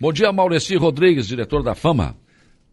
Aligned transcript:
Bom 0.00 0.12
dia, 0.12 0.32
Maureci 0.32 0.76
Rodrigues, 0.76 1.26
diretor 1.26 1.62
da 1.62 1.74
Fama. 1.74 2.16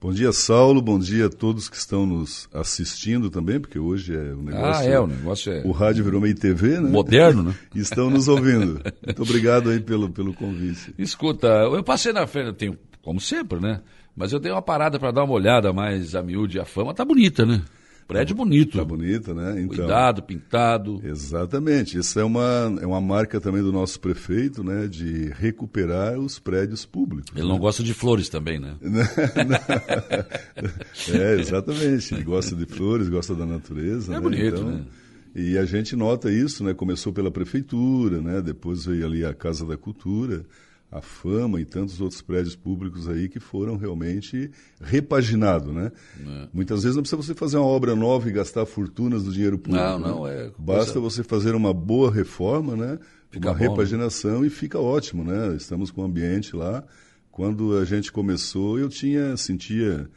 Bom 0.02 0.12
dia, 0.12 0.31
Saulo. 0.31 0.81
Bom 0.81 0.97
dia 0.97 1.28
a 1.28 1.29
todos 1.29 1.70
que 1.70 1.75
estão 1.75 2.08
nos 2.08 2.50
assistindo 2.51 3.29
também, 3.29 3.59
porque 3.59 3.78
hoje 3.78 4.16
é 4.16 4.33
o 4.33 4.42
negócio. 4.42 4.90
Ah, 4.90 4.92
é, 4.92 4.99
o 4.99 5.05
negócio 5.05 5.54
é. 5.54 5.62
O 5.63 5.71
rádio 5.71 6.04
virou 6.04 6.20
meio 6.20 6.34
TV, 6.34 6.79
né? 6.79 6.89
Moderno, 6.89 7.44
né? 7.44 7.55
e 7.76 7.79
estão 7.79 8.10
nos 8.10 8.28
ouvindo. 8.28 8.81
Muito 9.05 9.21
obrigado 9.21 9.70
aí 9.70 9.79
pelo, 9.79 10.10
pelo 10.10 10.34
convite. 10.34 10.96
Escuta, 10.97 11.47
eu 11.47 11.84
passei 11.84 12.12
na 12.12 12.26
frente, 12.26 12.54
tenho, 12.55 12.76
como 13.03 13.22
sempre, 13.22 13.60
né? 13.60 13.81
Mas 14.15 14.33
eu 14.33 14.40
dei 14.40 14.51
uma 14.51 14.62
parada 14.62 14.99
para 14.99 15.12
dar 15.12 15.24
uma 15.24 15.33
olhada 15.33 15.72
mais 15.72 16.16
a 16.16 16.23
miúde 16.23 16.59
a 16.59 16.66
fama. 16.66 16.95
Tá 16.95 17.05
bonita, 17.05 17.45
né? 17.45 17.62
Prédio 18.08 18.36
bonito. 18.36 18.77
Tá 18.77 18.84
bonito, 18.84 19.34
né? 19.34 19.62
Então, 19.62 19.77
Cuidado, 19.77 20.23
pintado. 20.23 21.02
Exatamente. 21.04 21.98
Isso 21.98 22.20
é 22.20 22.23
uma, 22.23 22.77
é 22.81 22.85
uma 22.85 23.02
marca 23.02 23.40
também 23.40 23.62
do 23.62 23.72
nosso 23.72 23.99
prefeito, 23.99 24.63
né? 24.63 24.88
De 24.88 25.31
recuperar 25.38 26.20
os 26.20 26.40
prédios 26.40 26.85
públicos. 26.85 27.31
Ele 27.34 27.44
né? 27.44 27.49
não 27.49 27.59
gosta 27.59 27.84
de 27.84 27.94
flores 27.94 28.30
também, 28.30 28.59
né? 28.59 28.75
é, 31.09 31.39
exatamente. 31.39 32.13
Ele 32.13 32.23
gosta 32.23 32.55
de 32.55 32.66
flores, 32.66 33.09
gosta 33.09 33.34
da 33.34 33.45
natureza. 33.45 34.11
É 34.11 34.16
né? 34.16 34.22
bonito, 34.22 34.58
então, 34.58 34.72
né? 34.72 34.86
E 35.33 35.58
a 35.58 35.63
gente 35.63 35.95
nota 35.95 36.30
isso, 36.30 36.63
né? 36.63 36.73
Começou 36.73 37.13
pela 37.13 37.31
prefeitura, 37.31 38.22
né? 38.22 38.41
Depois 38.41 38.86
veio 38.86 39.05
ali 39.05 39.23
a 39.23 39.33
Casa 39.33 39.66
da 39.66 39.77
Cultura 39.77 40.45
a 40.91 41.02
Fama 41.02 41.62
e 41.62 41.66
tantos 41.66 42.02
outros 42.02 42.22
prédios 42.22 42.54
públicos 42.54 43.08
aí 43.08 43.30
que 43.30 43.40
foram 43.40 43.77
realmente 43.77 44.52
repaginados, 44.81 45.73
né? 45.73 45.90
É. 46.20 46.48
Muitas 46.54 46.84
vezes 46.84 46.98
não 46.98 47.02
precisa 47.02 47.22
você 47.22 47.34
fazer 47.34 47.58
uma 47.58 47.66
obra 47.66 47.95
nova 47.95 48.27
e 48.27 48.31
gastar 48.34 48.66
fortunas 48.66 49.23
do 49.23 49.31
dinheiro 49.31 49.58
público. 49.58 49.81
Não, 49.81 50.00
né? 50.00 50.08
não, 50.08 50.27
é... 50.27 50.52
Basta 50.59 51.00
você 51.00 51.23
fazer 51.23 51.55
uma 51.55 51.73
boa 51.73 52.12
reforma, 52.12 52.76
né? 52.76 53.00
Fica 53.30 53.50
uma 53.50 53.58
bom, 53.58 53.70
repaginação 53.70 54.41
né? 54.41 54.48
e 54.48 54.50
fica 54.50 54.77
ótimo, 54.77 55.23
né? 55.23 55.55
Estamos 55.55 55.91
com 55.91 56.02
o 56.02 56.05
ambiente 56.05 56.58
lá. 56.58 56.84
Quando 57.31 57.78
a 57.78 57.86
gente 57.86 58.12
começou, 58.12 58.78
eu 58.78 58.89
tinha, 58.89 59.38
sentia 59.38 60.09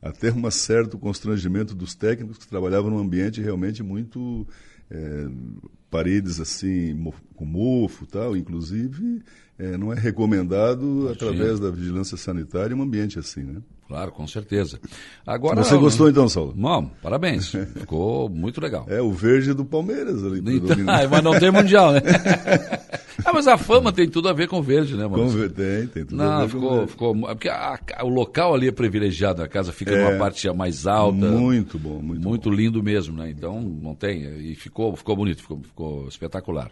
até 0.00 0.32
um 0.32 0.48
certo 0.52 0.96
constrangimento 0.96 1.74
dos 1.74 1.96
técnicos 1.96 2.38
que 2.38 2.46
trabalhavam 2.46 2.88
num 2.88 2.98
ambiente 2.98 3.40
realmente 3.40 3.82
muito... 3.82 4.46
É, 4.92 5.28
paredes 5.88 6.40
assim 6.40 7.12
com 7.34 7.44
mofo 7.44 8.06
tal 8.06 8.36
inclusive 8.36 9.22
é, 9.60 9.76
não 9.76 9.92
é 9.92 9.96
recomendado 9.96 11.10
através 11.12 11.60
da 11.60 11.70
vigilância 11.70 12.16
sanitária 12.16 12.74
um 12.74 12.80
ambiente 12.80 13.18
assim 13.18 13.42
né? 13.42 13.60
Claro 13.86 14.12
com 14.12 14.26
certeza. 14.26 14.80
Agora 15.26 15.62
você 15.62 15.76
gostou 15.76 16.08
então 16.08 16.28
Saulo? 16.28 16.54
Não 16.56 16.86
parabéns. 17.02 17.50
Ficou 17.76 18.28
muito 18.28 18.60
legal. 18.60 18.86
É 18.88 19.02
o 19.02 19.12
verde 19.12 19.52
do 19.52 19.64
Palmeiras 19.64 20.24
ali 20.24 20.38
então, 20.38 20.76
mas 21.10 21.22
não 21.22 21.38
tem 21.38 21.50
mundial 21.50 21.92
né? 21.92 22.00
Ah, 23.22 23.34
mas 23.34 23.46
a 23.46 23.58
fama 23.58 23.92
tem 23.92 24.08
tudo 24.08 24.30
a 24.30 24.32
ver 24.32 24.48
com 24.48 24.62
verde 24.62 24.96
né 24.96 25.06
com 25.06 25.28
verde, 25.28 25.54
tem 25.54 25.86
tem 25.88 26.04
tudo 26.06 26.16
não, 26.16 26.32
a 26.32 26.46
ver 26.46 26.48
ficou, 26.48 26.68
com 26.68 26.76
verde. 26.76 26.92
ficou 26.92 27.14
porque 27.14 27.50
a, 27.50 27.78
a, 27.96 28.04
o 28.04 28.08
local 28.08 28.54
ali 28.54 28.68
é 28.68 28.72
privilegiado 28.72 29.42
a 29.42 29.48
casa 29.48 29.72
fica 29.72 29.92
é, 29.92 30.02
numa 30.02 30.18
parte 30.18 30.50
mais 30.54 30.86
alta. 30.86 31.30
Muito 31.30 31.78
bom 31.78 32.00
muito 32.00 32.26
muito 32.26 32.48
bom. 32.48 32.56
lindo 32.56 32.82
mesmo 32.82 33.18
né? 33.18 33.28
Então 33.28 33.60
não 33.60 33.94
tem 33.94 34.22
e 34.22 34.54
ficou 34.54 34.96
ficou 34.96 35.14
bonito 35.14 35.42
ficou, 35.42 35.60
ficou 35.62 36.08
espetacular. 36.08 36.70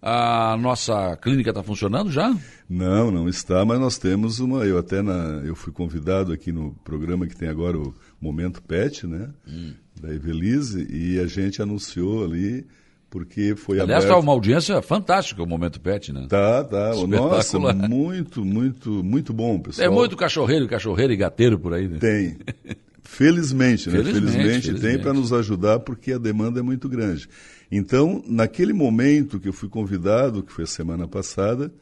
A 0.00 0.56
nossa 0.60 1.16
clínica 1.16 1.50
está 1.50 1.62
funcionando 1.62 2.10
já? 2.10 2.34
Não, 2.68 3.10
não 3.10 3.28
está, 3.28 3.64
mas 3.64 3.80
nós 3.80 3.98
temos 3.98 4.38
uma. 4.38 4.64
Eu 4.64 4.78
até 4.78 5.02
na, 5.02 5.42
eu 5.44 5.56
fui 5.56 5.72
convidado 5.72 6.32
aqui 6.32 6.52
no 6.52 6.72
programa 6.84 7.26
que 7.26 7.36
tem 7.36 7.48
agora 7.48 7.76
o 7.76 7.94
Momento 8.20 8.62
Pet, 8.62 9.06
né? 9.06 9.30
Hum. 9.46 9.72
Da 10.00 10.14
Evelise, 10.14 10.86
e 10.88 11.18
a 11.18 11.26
gente 11.26 11.60
anunciou 11.60 12.24
ali 12.24 12.64
porque 13.10 13.56
foi 13.56 13.80
Aliás, 13.80 14.04
aberto... 14.04 14.16
tá 14.16 14.22
uma 14.22 14.32
audiência 14.32 14.80
fantástica 14.82 15.42
o 15.42 15.46
Momento 15.46 15.80
Pet, 15.80 16.12
né? 16.12 16.26
Tá, 16.28 16.62
tá. 16.62 16.94
Nossa, 17.06 17.58
muito, 17.58 18.44
muito, 18.44 19.02
muito 19.02 19.32
bom, 19.32 19.58
pessoal. 19.58 19.88
Tem 19.88 19.96
muito 19.96 20.16
cachorreiro, 20.16 20.68
cachorreiro 20.68 21.12
e 21.12 21.16
gateiro 21.16 21.58
por 21.58 21.74
aí, 21.74 21.88
né? 21.88 21.98
Tem. 21.98 22.38
Felizmente, 23.10 23.88
né? 23.88 23.96
Felizmente, 23.96 24.20
felizmente, 24.32 24.66
felizmente. 24.66 24.80
tem 24.96 25.02
para 25.02 25.14
nos 25.14 25.32
ajudar 25.32 25.78
porque 25.80 26.12
a 26.12 26.18
demanda 26.18 26.60
é 26.60 26.62
muito 26.62 26.88
grande. 26.90 27.26
Então, 27.72 28.22
naquele 28.28 28.74
momento 28.74 29.40
que 29.40 29.48
eu 29.48 29.52
fui 29.52 29.68
convidado, 29.68 30.42
que 30.42 30.52
foi 30.52 30.64
a 30.64 30.66
semana 30.66 31.08
passada, 31.08 31.72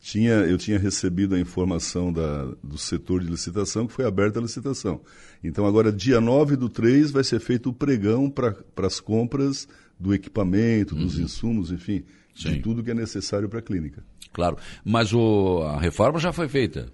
tinha, 0.00 0.32
eu 0.32 0.56
tinha 0.56 0.78
recebido 0.78 1.34
a 1.34 1.38
informação 1.38 2.10
da, 2.10 2.46
do 2.64 2.78
setor 2.78 3.20
de 3.22 3.28
licitação 3.30 3.86
que 3.86 3.92
foi 3.92 4.06
aberta 4.06 4.38
a 4.38 4.42
licitação. 4.42 5.02
Então, 5.44 5.66
agora, 5.66 5.92
dia 5.92 6.20
9 6.22 6.56
do 6.56 6.70
3, 6.70 7.10
vai 7.10 7.22
ser 7.22 7.38
feito 7.38 7.68
o 7.68 7.72
pregão 7.72 8.30
para 8.30 8.56
as 8.78 8.98
compras 8.98 9.68
do 10.00 10.14
equipamento, 10.14 10.94
dos 10.94 11.16
Uhum. 11.18 11.24
insumos, 11.24 11.70
enfim, 11.70 12.02
Sim. 12.34 12.54
de 12.54 12.58
tudo 12.60 12.82
que 12.82 12.90
é 12.90 12.94
necessário 12.94 13.46
para 13.48 13.58
a 13.58 13.62
clínica. 13.62 14.02
Claro. 14.32 14.56
Mas 14.82 15.12
o, 15.12 15.62
a 15.64 15.78
reforma 15.78 16.18
já 16.18 16.32
foi 16.32 16.48
feita. 16.48 16.88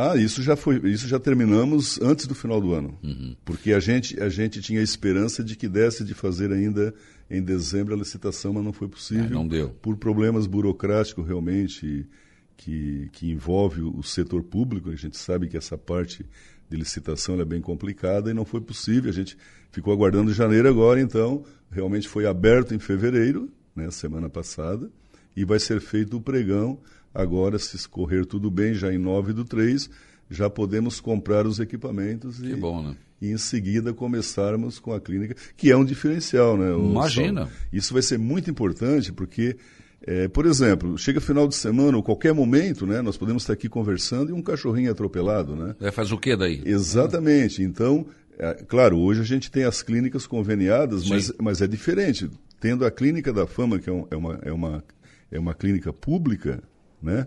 Ah, 0.00 0.16
isso 0.16 0.42
já 0.44 0.54
foi, 0.54 0.76
isso 0.88 1.08
já 1.08 1.18
terminamos 1.18 2.00
antes 2.00 2.28
do 2.28 2.34
final 2.34 2.60
do 2.60 2.72
ano, 2.72 2.96
Uhum. 3.02 3.34
porque 3.44 3.72
a 3.72 3.80
gente 3.80 4.20
a 4.22 4.28
gente 4.28 4.60
tinha 4.62 4.78
a 4.78 4.82
esperança 4.82 5.42
de 5.42 5.56
que 5.56 5.66
desse 5.68 6.04
de 6.04 6.14
fazer 6.14 6.52
ainda 6.52 6.94
em 7.28 7.42
dezembro 7.42 7.94
a 7.94 7.98
licitação, 7.98 8.52
mas 8.52 8.62
não 8.64 8.72
foi 8.72 8.86
possível. 8.86 9.24
É, 9.26 9.28
não 9.30 9.46
deu. 9.48 9.70
Por 9.82 9.96
problemas 9.96 10.46
burocráticos 10.46 11.26
realmente 11.26 12.06
que 12.56 13.08
que 13.12 13.30
envolve 13.32 13.82
o 13.82 14.00
setor 14.04 14.44
público, 14.44 14.88
a 14.88 14.94
gente 14.94 15.16
sabe 15.16 15.48
que 15.48 15.56
essa 15.56 15.76
parte 15.76 16.24
de 16.70 16.76
licitação 16.76 17.40
é 17.40 17.44
bem 17.44 17.60
complicada 17.60 18.30
e 18.30 18.34
não 18.34 18.44
foi 18.44 18.60
possível. 18.60 19.10
A 19.10 19.12
gente 19.14 19.36
ficou 19.72 19.92
aguardando 19.92 20.32
janeiro 20.32 20.68
agora, 20.68 21.00
então 21.00 21.42
realmente 21.72 22.06
foi 22.06 22.24
aberto 22.24 22.72
em 22.72 22.78
fevereiro, 22.78 23.50
né, 23.74 23.90
semana 23.90 24.28
passada, 24.28 24.88
e 25.36 25.44
vai 25.44 25.58
ser 25.58 25.80
feito 25.80 26.16
o 26.16 26.20
pregão 26.20 26.78
Agora, 27.14 27.58
se 27.58 27.76
escorrer 27.76 28.24
tudo 28.26 28.50
bem, 28.50 28.74
já 28.74 28.92
em 28.92 28.98
9 28.98 29.32
do 29.32 29.44
3, 29.44 29.88
já 30.30 30.48
podemos 30.50 31.00
comprar 31.00 31.46
os 31.46 31.58
equipamentos 31.58 32.38
e, 32.40 32.54
bom, 32.54 32.82
né? 32.82 32.94
e 33.20 33.30
em 33.30 33.38
seguida 33.38 33.92
começarmos 33.94 34.78
com 34.78 34.92
a 34.92 35.00
clínica, 35.00 35.34
que 35.56 35.70
é 35.70 35.76
um 35.76 35.84
diferencial, 35.84 36.56
né? 36.56 36.70
o 36.72 36.90
Imagina. 36.90 37.48
Isso 37.72 37.92
vai 37.92 38.02
ser 38.02 38.18
muito 38.18 38.50
importante 38.50 39.10
porque, 39.12 39.56
é, 40.02 40.28
por 40.28 40.44
exemplo, 40.46 40.96
chega 40.98 41.20
final 41.20 41.48
de 41.48 41.54
semana 41.56 41.96
ou 41.96 42.02
qualquer 42.02 42.32
momento, 42.34 42.86
né? 42.86 43.00
Nós 43.02 43.16
podemos 43.16 43.42
estar 43.42 43.54
aqui 43.54 43.68
conversando 43.68 44.30
e 44.30 44.32
um 44.32 44.42
cachorrinho 44.42 44.92
atropelado, 44.92 45.56
né? 45.56 45.74
É, 45.80 45.90
faz 45.90 46.12
o 46.12 46.18
que 46.18 46.36
daí? 46.36 46.62
Exatamente. 46.64 47.62
Então, 47.62 48.06
é, 48.38 48.54
claro, 48.68 48.98
hoje 48.98 49.22
a 49.22 49.24
gente 49.24 49.50
tem 49.50 49.64
as 49.64 49.82
clínicas 49.82 50.26
conveniadas, 50.26 51.02
Sim. 51.04 51.10
mas, 51.10 51.32
mas 51.40 51.62
é 51.62 51.66
diferente. 51.66 52.30
Tendo 52.60 52.84
a 52.84 52.90
clínica 52.90 53.32
da 53.32 53.46
fama, 53.46 53.78
que 53.78 53.88
é, 53.88 53.92
um- 53.92 54.06
é 54.10 54.16
uma, 54.16 54.38
é, 54.42 54.52
uma, 54.52 54.84
é 55.32 55.38
uma 55.40 55.54
clínica 55.54 55.92
pública, 55.92 56.62
né? 57.02 57.26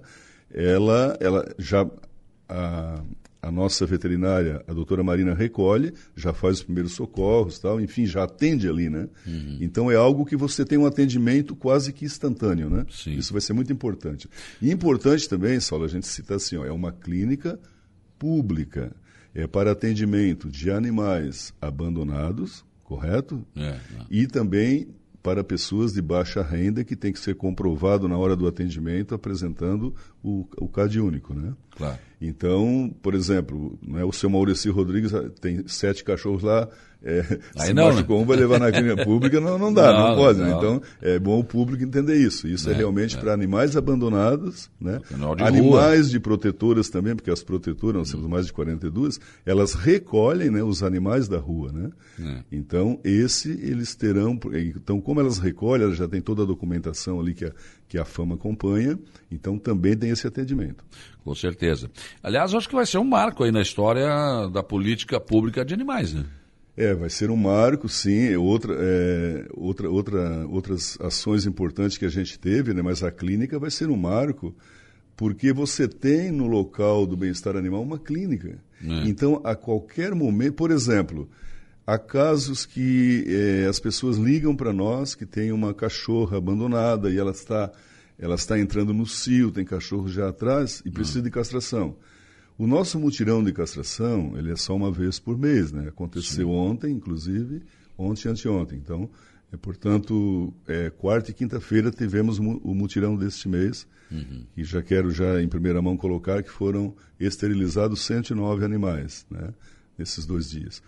ela, 0.53 1.17
ela 1.19 1.55
já. 1.57 1.87
A, 2.47 3.01
a 3.43 3.51
nossa 3.51 3.87
veterinária, 3.87 4.63
a 4.67 4.73
doutora 4.73 5.03
Marina, 5.03 5.33
recolhe, 5.33 5.93
já 6.15 6.31
faz 6.31 6.57
os 6.57 6.63
primeiros 6.63 6.91
socorros, 6.91 7.57
tal, 7.57 7.81
enfim, 7.81 8.05
já 8.05 8.23
atende 8.23 8.69
ali, 8.69 8.87
né? 8.87 9.09
Uhum. 9.25 9.57
Então 9.59 9.89
é 9.89 9.95
algo 9.95 10.23
que 10.27 10.35
você 10.35 10.63
tem 10.63 10.77
um 10.77 10.85
atendimento 10.85 11.55
quase 11.55 11.91
que 11.91 12.05
instantâneo, 12.05 12.69
né? 12.69 12.85
Sim. 12.91 13.13
Isso 13.13 13.33
vai 13.33 13.41
ser 13.41 13.53
muito 13.53 13.73
importante. 13.73 14.29
E 14.61 14.69
importante 14.69 15.27
também, 15.27 15.59
Saulo, 15.59 15.85
a 15.85 15.87
gente 15.87 16.05
cita 16.05 16.35
assim, 16.35 16.55
ó, 16.55 16.65
é 16.65 16.71
uma 16.71 16.91
clínica 16.91 17.59
pública, 18.19 18.91
é 19.33 19.47
para 19.47 19.71
atendimento 19.71 20.47
de 20.47 20.69
animais 20.69 21.51
abandonados, 21.59 22.63
correto? 22.83 23.43
É, 23.55 23.69
é. 23.69 23.79
E 24.11 24.27
também 24.27 24.87
para 25.21 25.43
pessoas 25.43 25.93
de 25.93 26.01
baixa 26.01 26.41
renda 26.41 26.83
que 26.83 26.95
tem 26.95 27.13
que 27.13 27.19
ser 27.19 27.35
comprovado 27.35 28.07
na 28.07 28.17
hora 28.17 28.35
do 28.35 28.47
atendimento 28.47 29.13
apresentando 29.13 29.93
o, 30.23 30.47
o 30.57 30.67
CAD 30.67 30.99
único, 30.99 31.33
né? 31.33 31.53
Claro. 31.71 31.99
Então, 32.21 32.93
por 33.01 33.15
exemplo, 33.15 33.79
né, 33.81 34.03
o 34.03 34.11
seu 34.11 34.29
Maurício 34.29 34.71
Rodrigues 34.71 35.13
ah, 35.13 35.27
tem 35.41 35.67
sete 35.67 36.03
cachorros 36.03 36.43
lá, 36.43 36.69
é, 37.03 37.23
se 37.57 37.73
não, 37.73 37.85
machucou 37.85 38.17
né? 38.17 38.23
um, 38.23 38.25
vai 38.27 38.37
levar 38.37 38.59
na 38.59 38.71
clínica 38.71 38.97
pública, 39.03 39.39
não, 39.41 39.57
não 39.57 39.73
dá, 39.73 39.91
não, 39.91 40.09
Não, 40.09 40.15
pode. 40.15 40.39
né? 40.39 40.49
não. 40.49 40.57
Então, 40.57 40.81
é 41.01 41.17
bom 41.17 41.39
o 41.39 41.43
público 41.43 41.83
entender 41.83 42.15
isso. 42.15 42.47
Isso 42.47 42.69
é, 42.69 42.73
É, 42.73 42.75
realmente 42.75 43.17
é. 43.17 43.19
para 43.19 43.33
animais 43.33 43.75
abandonados, 43.75 44.69
né? 44.79 45.01
Animal 45.09 45.35
de 45.35 45.43
animais 45.43 46.09
de 46.11 46.19
protetoras 46.19 46.89
também, 46.89 47.15
porque 47.15 47.31
as 47.31 47.43
protetoras, 47.43 47.97
nós 47.97 48.11
temos 48.11 48.27
mais 48.27 48.45
de 48.45 48.53
42, 48.53 49.19
elas 49.45 49.73
recolhem 49.73 50.51
né, 50.51 50.61
os 50.61 50.83
animais 50.83 51.27
da 51.27 51.39
rua, 51.39 51.71
né? 51.71 51.89
É. 52.19 52.43
Então, 52.51 52.99
esse 53.03 53.49
eles 53.49 53.95
terão. 53.95 54.39
Então, 54.53 55.01
como 55.01 55.19
elas 55.19 55.39
recolhem, 55.39 55.85
elas 55.85 55.97
já 55.97 56.07
têm 56.07 56.21
toda 56.21 56.43
a 56.43 56.45
documentação 56.45 57.19
ali 57.19 57.33
que 57.33 57.45
a, 57.45 57.51
que 57.91 57.97
a 57.97 58.05
fama 58.05 58.35
acompanha, 58.35 58.97
então 59.29 59.59
também 59.59 59.97
tem 59.97 60.11
esse 60.11 60.25
atendimento. 60.25 60.81
Com 61.25 61.35
certeza. 61.35 61.91
Aliás, 62.23 62.53
acho 62.53 62.69
que 62.69 62.73
vai 62.73 62.85
ser 62.85 62.99
um 62.99 63.03
marco 63.03 63.43
aí 63.43 63.51
na 63.51 63.61
história 63.61 64.07
da 64.47 64.63
política 64.63 65.19
pública 65.19 65.65
de 65.65 65.73
animais, 65.73 66.13
né? 66.13 66.23
É, 66.77 66.93
vai 66.93 67.09
ser 67.09 67.29
um 67.29 67.35
marco, 67.35 67.89
sim. 67.89 68.33
Outra, 68.37 68.77
é, 68.79 69.45
outra, 69.53 69.89
outra, 69.89 70.47
outras 70.47 70.97
ações 71.01 71.45
importantes 71.45 71.97
que 71.97 72.05
a 72.05 72.09
gente 72.09 72.39
teve, 72.39 72.73
né? 72.73 72.81
mas 72.81 73.03
a 73.03 73.11
clínica 73.11 73.59
vai 73.59 73.69
ser 73.69 73.89
um 73.89 73.97
marco, 73.97 74.55
porque 75.17 75.51
você 75.51 75.85
tem 75.85 76.31
no 76.31 76.47
local 76.47 77.05
do 77.05 77.17
bem-estar 77.17 77.57
animal 77.57 77.81
uma 77.81 77.99
clínica. 77.99 78.57
É. 78.81 79.05
Então, 79.05 79.41
a 79.43 79.53
qualquer 79.53 80.15
momento, 80.15 80.53
por 80.53 80.71
exemplo, 80.71 81.27
há 81.85 81.97
casos 81.97 82.65
que 82.65 83.25
é, 83.27 83.65
as 83.67 83.79
pessoas 83.79 84.17
ligam 84.17 84.55
para 84.55 84.71
nós 84.73 85.15
que 85.15 85.25
tem 85.25 85.51
uma 85.51 85.73
cachorra 85.73 86.37
abandonada 86.37 87.09
e 87.09 87.17
ela 87.17 87.31
está 87.31 87.71
ela 88.19 88.35
está 88.35 88.59
entrando 88.59 88.93
no 88.93 89.07
cio, 89.07 89.49
tem 89.49 89.65
cachorro 89.65 90.07
já 90.07 90.29
atrás 90.29 90.83
e 90.85 90.91
precisa 90.91 91.23
de 91.23 91.31
castração. 91.31 91.95
O 92.55 92.67
nosso 92.67 92.99
mutirão 92.99 93.43
de 93.43 93.51
castração, 93.51 94.33
ele 94.37 94.51
é 94.51 94.55
só 94.55 94.75
uma 94.75 94.91
vez 94.91 95.17
por 95.17 95.35
mês, 95.35 95.71
né? 95.71 95.87
Aconteceu 95.87 96.47
Sim. 96.47 96.53
ontem, 96.53 96.93
inclusive, 96.93 97.63
ontem 97.97 98.27
e 98.27 98.31
anteontem. 98.31 98.77
Então, 98.77 99.09
é, 99.51 99.57
portanto, 99.57 100.53
é, 100.67 100.91
quarta 100.91 101.31
e 101.31 101.33
quinta-feira 101.33 101.89
tivemos 101.89 102.37
o 102.37 102.75
mutirão 102.75 103.15
deste 103.15 103.49
mês, 103.49 103.87
uhum. 104.11 104.45
e 104.55 104.63
já 104.63 104.83
quero 104.83 105.09
já 105.09 105.41
em 105.41 105.47
primeira 105.47 105.81
mão 105.81 105.97
colocar 105.97 106.43
que 106.43 106.51
foram 106.51 106.93
esterilizados 107.19 108.01
109 108.01 108.63
animais, 108.63 109.25
né? 109.31 109.51
Nesses 109.97 110.27
dois 110.27 110.49
dias. 110.51 110.83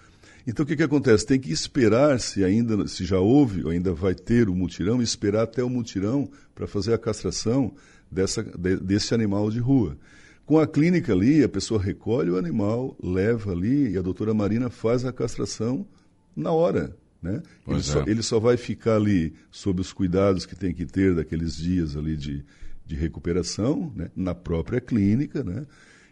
Então 0.46 0.64
o 0.64 0.68
que, 0.68 0.76
que 0.76 0.84
acontece? 0.84 1.26
Tem 1.26 1.40
que 1.40 1.52
esperar 1.52 2.20
se 2.20 2.44
ainda, 2.44 2.86
se 2.88 3.06
já 3.06 3.20
houve 3.20 3.64
ou 3.64 3.72
ainda 3.72 3.94
vai 3.94 4.14
ter 4.14 4.50
o 4.50 4.56
mutirão, 4.56 5.02
esperar 5.02 5.44
até 5.44 5.64
o 5.64 5.70
mutirão 5.70 6.30
para 6.54 6.68
fazer 6.68 6.94
a 6.94 6.98
castração 6.98 7.74
dessa, 8.12 8.44
de, 8.44 8.78
desse 8.78 9.14
animal 9.14 9.50
de 9.50 9.60
rua. 9.60 9.98
Com 10.46 10.60
a 10.60 10.68
clínica 10.68 11.14
ali, 11.14 11.42
a 11.42 11.50
pessoa 11.50 11.82
recolhe 11.82 12.30
o 12.30 12.38
animal, 12.38 12.98
leva 13.02 13.52
ali 13.52 13.92
e 13.92 13.98
a 13.98 14.02
doutora 14.02 14.34
Marina 14.34 14.70
faz 14.70 15.06
a 15.06 15.14
castração 15.14 15.88
na 16.36 16.52
hora. 16.52 16.94
Né? 17.22 17.42
Ele, 17.66 17.80
é. 17.80 17.82
só, 17.82 18.04
ele, 18.06 18.22
só, 18.22 18.40
vai 18.40 18.58
ficar 18.58 18.98
ali 18.98 19.34
sob 19.50 19.80
os 19.80 19.94
cuidados 19.94 20.46
que 20.46 20.58
tem 20.58 20.74
que 20.74 20.86
ter 20.86 21.16
daqueles 21.16 21.56
dias 21.56 21.96
ali 21.96 22.18
de, 22.18 22.44
de 22.86 22.96
recuperação, 22.96 23.94
né? 23.96 24.12
na 24.14 24.36
própria 24.36 24.82
clínica. 24.82 25.42
Né? 25.42 25.66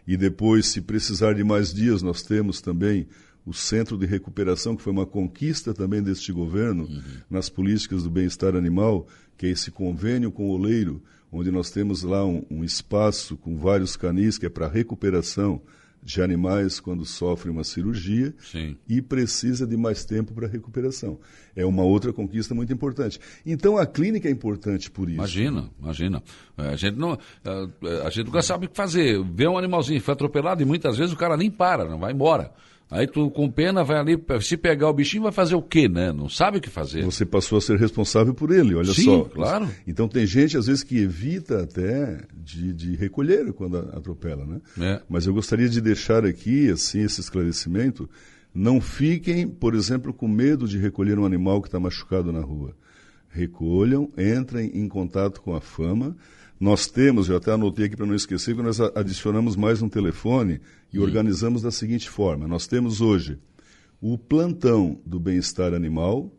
E 0.06 0.16
depois, 0.16 0.66
se 0.68 0.80
precisar 0.80 1.34
de 1.34 1.44
mais 1.44 1.74
dias, 1.74 2.00
nós 2.00 2.22
temos 2.22 2.62
também 2.62 3.06
o 3.44 3.52
Centro 3.52 3.96
de 3.96 4.06
Recuperação, 4.06 4.76
que 4.76 4.82
foi 4.82 4.92
uma 4.92 5.06
conquista 5.06 5.74
também 5.74 6.02
deste 6.02 6.32
governo 6.32 6.84
uhum. 6.84 7.02
nas 7.28 7.48
políticas 7.48 8.04
do 8.04 8.10
bem-estar 8.10 8.54
animal, 8.54 9.06
que 9.36 9.46
é 9.46 9.50
esse 9.50 9.70
convênio 9.70 10.30
com 10.30 10.48
o 10.48 10.52
Oleiro, 10.52 11.02
onde 11.30 11.50
nós 11.50 11.70
temos 11.70 12.02
lá 12.02 12.24
um, 12.24 12.44
um 12.50 12.62
espaço 12.62 13.36
com 13.36 13.56
vários 13.56 13.96
canis, 13.96 14.38
que 14.38 14.46
é 14.46 14.50
para 14.50 14.68
recuperação 14.68 15.60
de 16.02 16.20
animais 16.20 16.80
quando 16.80 17.04
sofrem 17.04 17.52
uma 17.52 17.62
cirurgia 17.62 18.34
Sim. 18.40 18.76
e 18.88 19.00
precisa 19.00 19.66
de 19.66 19.76
mais 19.76 20.04
tempo 20.04 20.34
para 20.34 20.48
recuperação. 20.48 21.18
É 21.54 21.64
uma 21.64 21.84
outra 21.84 22.12
conquista 22.12 22.54
muito 22.54 22.72
importante. 22.72 23.20
Então 23.46 23.78
a 23.78 23.86
clínica 23.86 24.28
é 24.28 24.32
importante 24.32 24.90
por 24.90 25.08
isso. 25.08 25.18
Imagina, 25.18 25.70
imagina. 25.80 26.22
É, 26.58 26.68
a 26.68 26.76
gente 26.76 26.96
não, 26.96 27.12
a, 27.44 28.06
a 28.06 28.10
gente 28.10 28.26
nunca 28.26 28.42
sabe 28.42 28.66
o 28.66 28.68
que 28.68 28.76
fazer. 28.76 29.22
Vê 29.32 29.46
um 29.46 29.56
animalzinho 29.56 30.00
foi 30.00 30.12
atropelado 30.12 30.60
e 30.60 30.64
muitas 30.64 30.98
vezes 30.98 31.12
o 31.12 31.16
cara 31.16 31.36
nem 31.36 31.50
para, 31.50 31.88
não 31.88 32.00
vai 32.00 32.12
embora. 32.12 32.52
Aí 32.92 33.06
tu 33.06 33.30
com 33.30 33.50
pena 33.50 33.82
vai 33.82 33.98
ali, 33.98 34.22
se 34.42 34.54
pegar 34.54 34.90
o 34.90 34.92
bichinho 34.92 35.22
vai 35.22 35.32
fazer 35.32 35.54
o 35.54 35.62
quê, 35.62 35.88
né? 35.88 36.12
Não 36.12 36.28
sabe 36.28 36.58
o 36.58 36.60
que 36.60 36.68
fazer. 36.68 37.02
Você 37.06 37.24
passou 37.24 37.56
a 37.56 37.60
ser 37.62 37.78
responsável 37.78 38.34
por 38.34 38.50
ele, 38.50 38.74
olha 38.74 38.92
Sim, 38.92 39.04
só. 39.04 39.24
claro. 39.24 39.66
Então 39.86 40.06
tem 40.06 40.26
gente 40.26 40.58
às 40.58 40.66
vezes 40.66 40.82
que 40.82 40.98
evita 40.98 41.62
até 41.62 42.20
de, 42.34 42.74
de 42.74 42.94
recolher 42.94 43.50
quando 43.54 43.78
atropela, 43.78 44.44
né? 44.44 44.60
É. 44.78 45.00
Mas 45.08 45.26
eu 45.26 45.32
gostaria 45.32 45.70
de 45.70 45.80
deixar 45.80 46.26
aqui, 46.26 46.70
assim, 46.70 47.00
esse 47.00 47.18
esclarecimento. 47.18 48.10
Não 48.54 48.78
fiquem, 48.78 49.48
por 49.48 49.74
exemplo, 49.74 50.12
com 50.12 50.28
medo 50.28 50.68
de 50.68 50.76
recolher 50.76 51.18
um 51.18 51.24
animal 51.24 51.62
que 51.62 51.68
está 51.68 51.80
machucado 51.80 52.30
na 52.30 52.40
rua. 52.40 52.76
Recolham, 53.30 54.10
entrem 54.18 54.70
em 54.74 54.86
contato 54.86 55.40
com 55.40 55.54
a 55.56 55.62
fama 55.62 56.14
nós 56.62 56.86
temos, 56.86 57.28
eu 57.28 57.38
até 57.38 57.50
anotei 57.50 57.86
aqui 57.86 57.96
para 57.96 58.06
não 58.06 58.14
esquecer, 58.14 58.54
que 58.54 58.62
nós 58.62 58.78
adicionamos 58.80 59.56
mais 59.56 59.82
um 59.82 59.88
telefone 59.88 60.60
e 60.92 61.00
hum. 61.00 61.02
organizamos 61.02 61.60
da 61.60 61.72
seguinte 61.72 62.08
forma: 62.08 62.46
nós 62.46 62.68
temos 62.68 63.00
hoje 63.00 63.36
o 64.00 64.16
plantão 64.16 64.96
do 65.04 65.18
bem-estar 65.18 65.74
animal, 65.74 66.32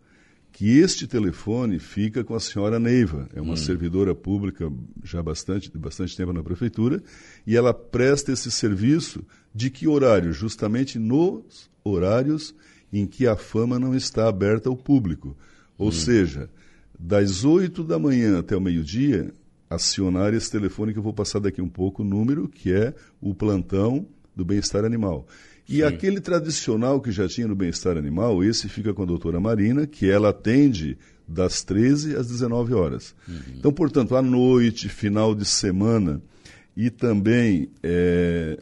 que 0.49 0.77
este 0.77 1.07
telefone 1.07 1.77
fica 1.77 2.23
com 2.23 2.35
a 2.35 2.39
senhora 2.39 2.79
Neiva, 2.79 3.27
é 3.33 3.41
uma 3.41 3.55
hum. 3.55 3.57
servidora 3.57 4.15
pública 4.15 4.71
já 5.03 5.21
bastante, 5.21 5.69
bastante 5.77 6.15
tempo 6.15 6.31
na 6.31 6.41
prefeitura, 6.41 7.03
e 7.45 7.57
ela 7.57 7.73
presta 7.73 8.31
esse 8.31 8.49
serviço 8.49 9.25
de 9.53 9.69
que 9.69 9.89
horário? 9.89 10.31
Justamente 10.31 10.97
nos 10.97 11.69
horários 11.83 12.55
em 12.93 13.05
que 13.05 13.27
a 13.27 13.35
fama 13.35 13.77
não 13.77 13.93
está 13.93 14.29
aberta 14.29 14.69
ao 14.69 14.77
público. 14.77 15.35
Ou 15.77 15.89
hum. 15.89 15.91
seja, 15.91 16.49
das 16.97 17.43
8 17.43 17.83
da 17.83 17.99
manhã 17.99 18.39
até 18.39 18.55
o 18.55 18.61
meio-dia, 18.61 19.33
acionar 19.75 20.33
esse 20.33 20.51
telefone 20.51 20.93
que 20.93 20.99
eu 20.99 21.03
vou 21.03 21.13
passar 21.13 21.39
daqui 21.39 21.61
um 21.61 21.69
pouco, 21.69 22.01
o 22.01 22.05
número, 22.05 22.47
que 22.47 22.73
é 22.73 22.93
o 23.21 23.33
plantão 23.33 24.05
do 24.35 24.43
bem-estar 24.43 24.83
animal. 24.83 25.27
E 25.67 25.77
Sim. 25.77 25.83
aquele 25.83 26.19
tradicional 26.19 26.99
que 26.99 27.11
já 27.11 27.27
tinha 27.27 27.47
no 27.47 27.55
bem-estar 27.55 27.97
animal, 27.97 28.43
esse 28.43 28.67
fica 28.67 28.93
com 28.93 29.03
a 29.03 29.05
doutora 29.05 29.39
Marina, 29.39 29.87
que 29.87 30.09
ela 30.09 30.29
atende 30.29 30.97
das 31.27 31.63
13 31.63 32.15
às 32.15 32.27
19 32.27 32.73
horas. 32.73 33.15
Uhum. 33.27 33.35
Então, 33.57 33.71
portanto, 33.71 34.15
à 34.15 34.21
noite, 34.21 34.89
final 34.89 35.33
de 35.33 35.45
semana 35.45 36.21
e 36.75 36.89
também 36.89 37.69
é, 37.81 38.59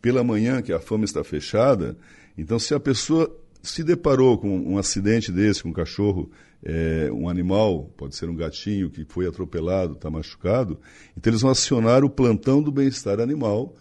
pela 0.00 0.24
manhã, 0.24 0.62
que 0.62 0.72
a 0.72 0.80
fama 0.80 1.04
está 1.04 1.22
fechada, 1.22 1.96
então 2.36 2.58
se 2.58 2.72
a 2.74 2.80
pessoa 2.80 3.30
se 3.62 3.82
deparou 3.82 4.36
com 4.38 4.58
um 4.58 4.78
acidente 4.78 5.32
desse, 5.32 5.62
com 5.62 5.70
um 5.70 5.72
cachorro 5.72 6.30
é, 6.62 7.10
um 7.12 7.28
animal, 7.28 7.92
pode 7.96 8.14
ser 8.16 8.28
um 8.28 8.34
gatinho 8.34 8.90
que 8.90 9.04
foi 9.04 9.26
atropelado, 9.26 9.94
está 9.94 10.10
machucado, 10.10 10.78
então 11.16 11.30
eles 11.30 11.42
vão 11.42 11.50
acionar 11.50 12.04
o 12.04 12.10
plantão 12.10 12.62
do 12.62 12.70
bem-estar 12.72 13.20
animal 13.20 13.74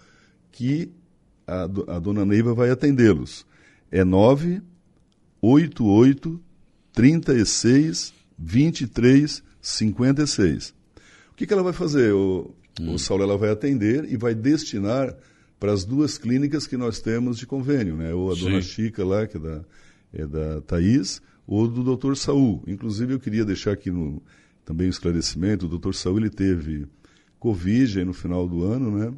que 0.51 0.91
a, 1.45 1.63
a 1.63 1.99
dona 1.99 2.25
Neiva 2.25 2.53
vai 2.53 2.69
atendê-los. 2.69 3.45
É 3.89 4.03
988 4.03 6.41
36 6.91 8.13
23 8.37 9.41
56. 9.61 10.75
O 11.31 11.35
que, 11.35 11.47
que 11.47 11.53
ela 11.53 11.63
vai 11.63 11.73
fazer, 11.73 12.13
o, 12.13 12.53
hum. 12.79 12.93
o 12.93 12.99
Saulo? 12.99 13.23
Ela 13.23 13.37
vai 13.37 13.49
atender 13.49 14.05
e 14.11 14.17
vai 14.17 14.33
destinar 14.33 15.15
para 15.59 15.71
as 15.71 15.83
duas 15.83 16.17
clínicas 16.17 16.67
que 16.67 16.77
nós 16.77 16.99
temos 16.99 17.37
de 17.37 17.45
convênio, 17.45 17.95
né? 17.95 18.13
Ou 18.13 18.31
a 18.31 18.35
Sim. 18.35 18.43
dona 18.43 18.61
Chica 18.61 19.03
lá, 19.03 19.25
que 19.25 19.37
é 19.37 19.39
da, 19.39 19.65
é 20.13 20.27
da 20.27 20.61
Thaís, 20.61 21.21
ou 21.47 21.67
do 21.67 21.95
Dr. 21.95 22.15
Saul. 22.15 22.63
Inclusive, 22.67 23.13
eu 23.13 23.19
queria 23.19 23.43
deixar 23.43 23.71
aqui 23.71 23.89
no, 23.89 24.21
também 24.63 24.87
um 24.87 24.89
esclarecimento: 24.89 25.65
o 25.65 25.77
Dr. 25.77 25.93
Saul 25.93 26.19
ele 26.19 26.29
teve 26.29 26.87
Covid 27.39 28.03
no 28.05 28.13
final 28.13 28.47
do 28.47 28.63
ano, 28.63 28.97
né? 28.97 29.13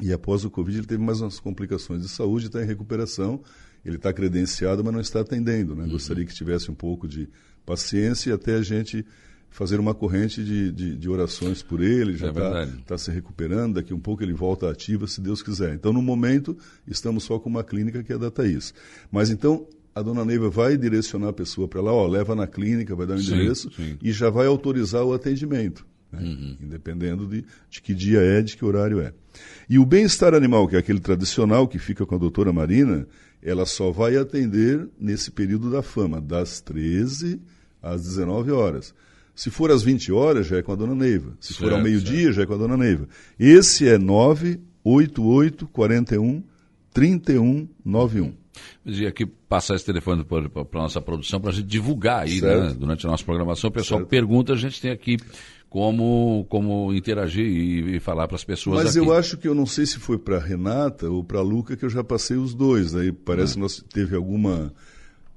E 0.00 0.12
após 0.12 0.44
o 0.44 0.50
Covid 0.50 0.78
ele 0.78 0.86
teve 0.86 1.02
mais 1.02 1.20
umas 1.20 1.40
complicações 1.40 2.02
de 2.02 2.08
saúde, 2.08 2.46
está 2.46 2.62
em 2.62 2.66
recuperação. 2.66 3.42
Ele 3.84 3.96
está 3.96 4.12
credenciado, 4.12 4.84
mas 4.84 4.92
não 4.92 5.00
está 5.00 5.20
atendendo, 5.20 5.74
né? 5.74 5.84
Uhum. 5.84 5.90
Gostaria 5.90 6.24
que 6.24 6.34
tivesse 6.34 6.70
um 6.70 6.74
pouco 6.74 7.08
de 7.08 7.28
paciência 7.64 8.30
e 8.30 8.32
até 8.32 8.54
a 8.54 8.62
gente 8.62 9.04
fazer 9.50 9.80
uma 9.80 9.94
corrente 9.94 10.44
de, 10.44 10.70
de, 10.70 10.96
de 10.96 11.08
orações 11.08 11.62
por 11.62 11.82
ele, 11.82 12.16
já 12.16 12.28
está 12.28 12.62
é 12.62 12.68
tá 12.86 12.98
se 12.98 13.10
recuperando, 13.10 13.74
daqui 13.74 13.92
um 13.92 13.98
pouco 13.98 14.22
ele 14.22 14.32
volta 14.32 14.70
ativa, 14.70 15.06
se 15.06 15.20
Deus 15.20 15.42
quiser. 15.42 15.74
Então, 15.74 15.92
no 15.92 16.02
momento, 16.02 16.56
estamos 16.86 17.24
só 17.24 17.38
com 17.38 17.48
uma 17.48 17.64
clínica 17.64 18.02
que 18.02 18.12
é 18.12 18.18
da 18.18 18.30
Thaís. 18.30 18.72
Mas 19.10 19.30
então, 19.30 19.66
a 19.94 20.02
dona 20.02 20.24
Neiva 20.24 20.48
vai 20.48 20.76
direcionar 20.76 21.28
a 21.28 21.32
pessoa 21.32 21.66
para 21.66 21.80
lá, 21.80 21.92
ó, 21.92 22.06
leva 22.06 22.34
na 22.34 22.46
clínica, 22.46 22.94
vai 22.94 23.06
dar 23.06 23.14
um 23.14 23.20
endereço 23.20 23.70
sim. 23.72 23.96
e 24.02 24.12
já 24.12 24.30
vai 24.30 24.46
autorizar 24.46 25.02
o 25.02 25.12
atendimento, 25.12 25.84
né? 26.12 26.20
uhum. 26.20 26.56
independendo 26.60 27.26
de, 27.26 27.44
de 27.68 27.82
que 27.82 27.94
dia 27.94 28.20
é, 28.20 28.40
de 28.42 28.56
que 28.56 28.64
horário 28.64 29.00
é. 29.00 29.12
E 29.68 29.78
o 29.78 29.84
bem-estar 29.84 30.34
animal, 30.34 30.68
que 30.68 30.76
é 30.76 30.78
aquele 30.78 31.00
tradicional 31.00 31.66
que 31.66 31.78
fica 31.78 32.06
com 32.06 32.14
a 32.14 32.18
doutora 32.18 32.52
Marina, 32.52 33.06
ela 33.42 33.66
só 33.66 33.90
vai 33.90 34.16
atender 34.16 34.88
nesse 34.98 35.30
período 35.30 35.70
da 35.70 35.82
fama, 35.82 36.20
das 36.20 36.60
13 36.60 37.40
às 37.82 38.02
19 38.02 38.50
horas. 38.50 38.94
Se 39.38 39.50
for 39.50 39.70
às 39.70 39.84
20 39.84 40.10
horas, 40.10 40.48
já 40.48 40.56
é 40.56 40.62
com 40.62 40.72
a 40.72 40.74
dona 40.74 40.96
Neiva. 40.96 41.32
Se 41.38 41.54
certo, 41.54 41.60
for 41.60 41.72
ao 41.72 41.80
meio-dia, 41.80 42.32
já 42.32 42.42
é 42.42 42.46
com 42.46 42.54
a 42.54 42.56
dona 42.56 42.76
Neiva. 42.76 43.08
Esse 43.38 43.88
é 43.88 43.96
988 43.96 45.68
41 45.68 46.42
3191. 46.92 48.32
E 48.84 49.06
aqui 49.06 49.24
passar 49.24 49.76
esse 49.76 49.84
telefone 49.84 50.24
para 50.24 50.40
a 50.40 50.82
nossa 50.82 51.00
produção 51.00 51.40
para 51.40 51.50
a 51.50 51.52
gente 51.52 51.68
divulgar 51.68 52.24
aí, 52.24 52.40
né? 52.40 52.74
Durante 52.76 53.06
a 53.06 53.10
nossa 53.10 53.22
programação, 53.22 53.70
o 53.70 53.72
pessoal 53.72 54.00
certo. 54.00 54.10
pergunta, 54.10 54.54
a 54.54 54.56
gente 54.56 54.80
tem 54.80 54.90
aqui 54.90 55.16
como, 55.70 56.44
como 56.48 56.92
interagir 56.92 57.46
e, 57.46 57.94
e 57.94 58.00
falar 58.00 58.26
para 58.26 58.34
as 58.34 58.42
pessoas. 58.42 58.82
Mas 58.82 58.96
aqui. 58.96 59.06
eu 59.06 59.12
acho 59.12 59.36
que 59.36 59.46
eu 59.46 59.54
não 59.54 59.66
sei 59.66 59.86
se 59.86 60.00
foi 60.00 60.18
para 60.18 60.40
Renata 60.40 61.08
ou 61.08 61.22
para 61.22 61.40
Luca 61.42 61.76
que 61.76 61.84
eu 61.84 61.90
já 61.90 62.02
passei 62.02 62.36
os 62.36 62.54
dois. 62.54 62.92
Aí 62.96 63.12
parece 63.12 63.52
é. 63.52 63.54
que 63.54 63.60
nós 63.60 63.84
teve 63.88 64.16
alguma 64.16 64.74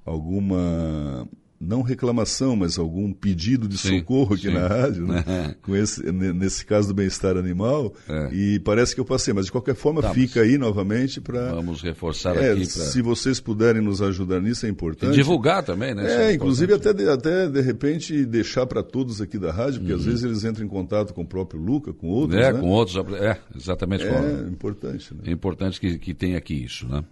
alguma 0.04 1.30
não 1.62 1.82
reclamação, 1.82 2.56
mas 2.56 2.78
algum 2.78 3.14
pedido 3.14 3.68
de 3.68 3.78
sim, 3.78 4.00
socorro 4.00 4.34
aqui 4.34 4.48
sim. 4.48 4.54
na 4.54 4.68
rádio, 4.68 5.06
né? 5.06 5.56
com 5.62 5.76
esse, 5.76 6.12
nesse 6.12 6.66
caso 6.66 6.88
do 6.88 6.94
bem-estar 6.94 7.38
animal, 7.38 7.94
é. 8.10 8.34
e 8.34 8.60
parece 8.60 8.96
que 8.96 9.00
eu 9.00 9.06
passei, 9.06 9.34
mas 9.34 9.46
de 9.46 9.52
qualquer 9.52 9.76
forma 9.76 10.02
tá, 10.02 10.14
fica 10.14 10.42
aí 10.42 10.58
novamente 10.58 11.22
para... 11.22 11.54
Vamos 11.54 11.82
reforçar 11.82 12.36
é, 12.36 12.52
aqui. 12.52 12.62
Pra... 12.62 12.66
Se 12.66 13.02
vocês 13.02 13.40
puderem 13.40 13.82
nos 13.82 14.02
ajudar 14.02 14.42
nisso, 14.42 14.66
é 14.66 14.70
importante. 14.70 15.14
E 15.14 15.16
divulgar 15.16 15.64
também, 15.64 15.94
né? 15.94 16.30
É, 16.30 16.34
inclusive 16.34 16.74
até 16.74 16.94
de, 16.94 17.08
até 17.08 17.48
de 17.48 17.62
repente 17.62 18.26
deixar 18.26 18.66
para 18.66 18.82
todos 18.82 19.22
aqui 19.22 19.38
da 19.38 19.52
rádio, 19.52 19.82
porque 19.82 19.94
uhum. 19.94 20.00
às 20.00 20.06
vezes 20.06 20.24
eles 20.24 20.44
entram 20.44 20.66
em 20.66 20.70
contato 20.70 21.14
com 21.14 21.22
o 21.22 21.28
próprio 21.28 21.62
Luca, 21.62 21.94
com 21.94 22.08
outros, 22.08 22.40
É, 22.40 22.52
né? 22.52 22.60
com 22.60 22.68
outros, 22.70 22.98
é, 23.14 23.38
exatamente. 23.56 24.04
É, 24.04 24.48
importante. 24.50 25.14
Né? 25.14 25.22
É 25.28 25.32
importante 25.32 25.80
que, 25.80 26.00
que 26.00 26.14
tenha 26.14 26.38
aqui 26.38 26.64
isso, 26.64 26.88
né? 26.88 27.04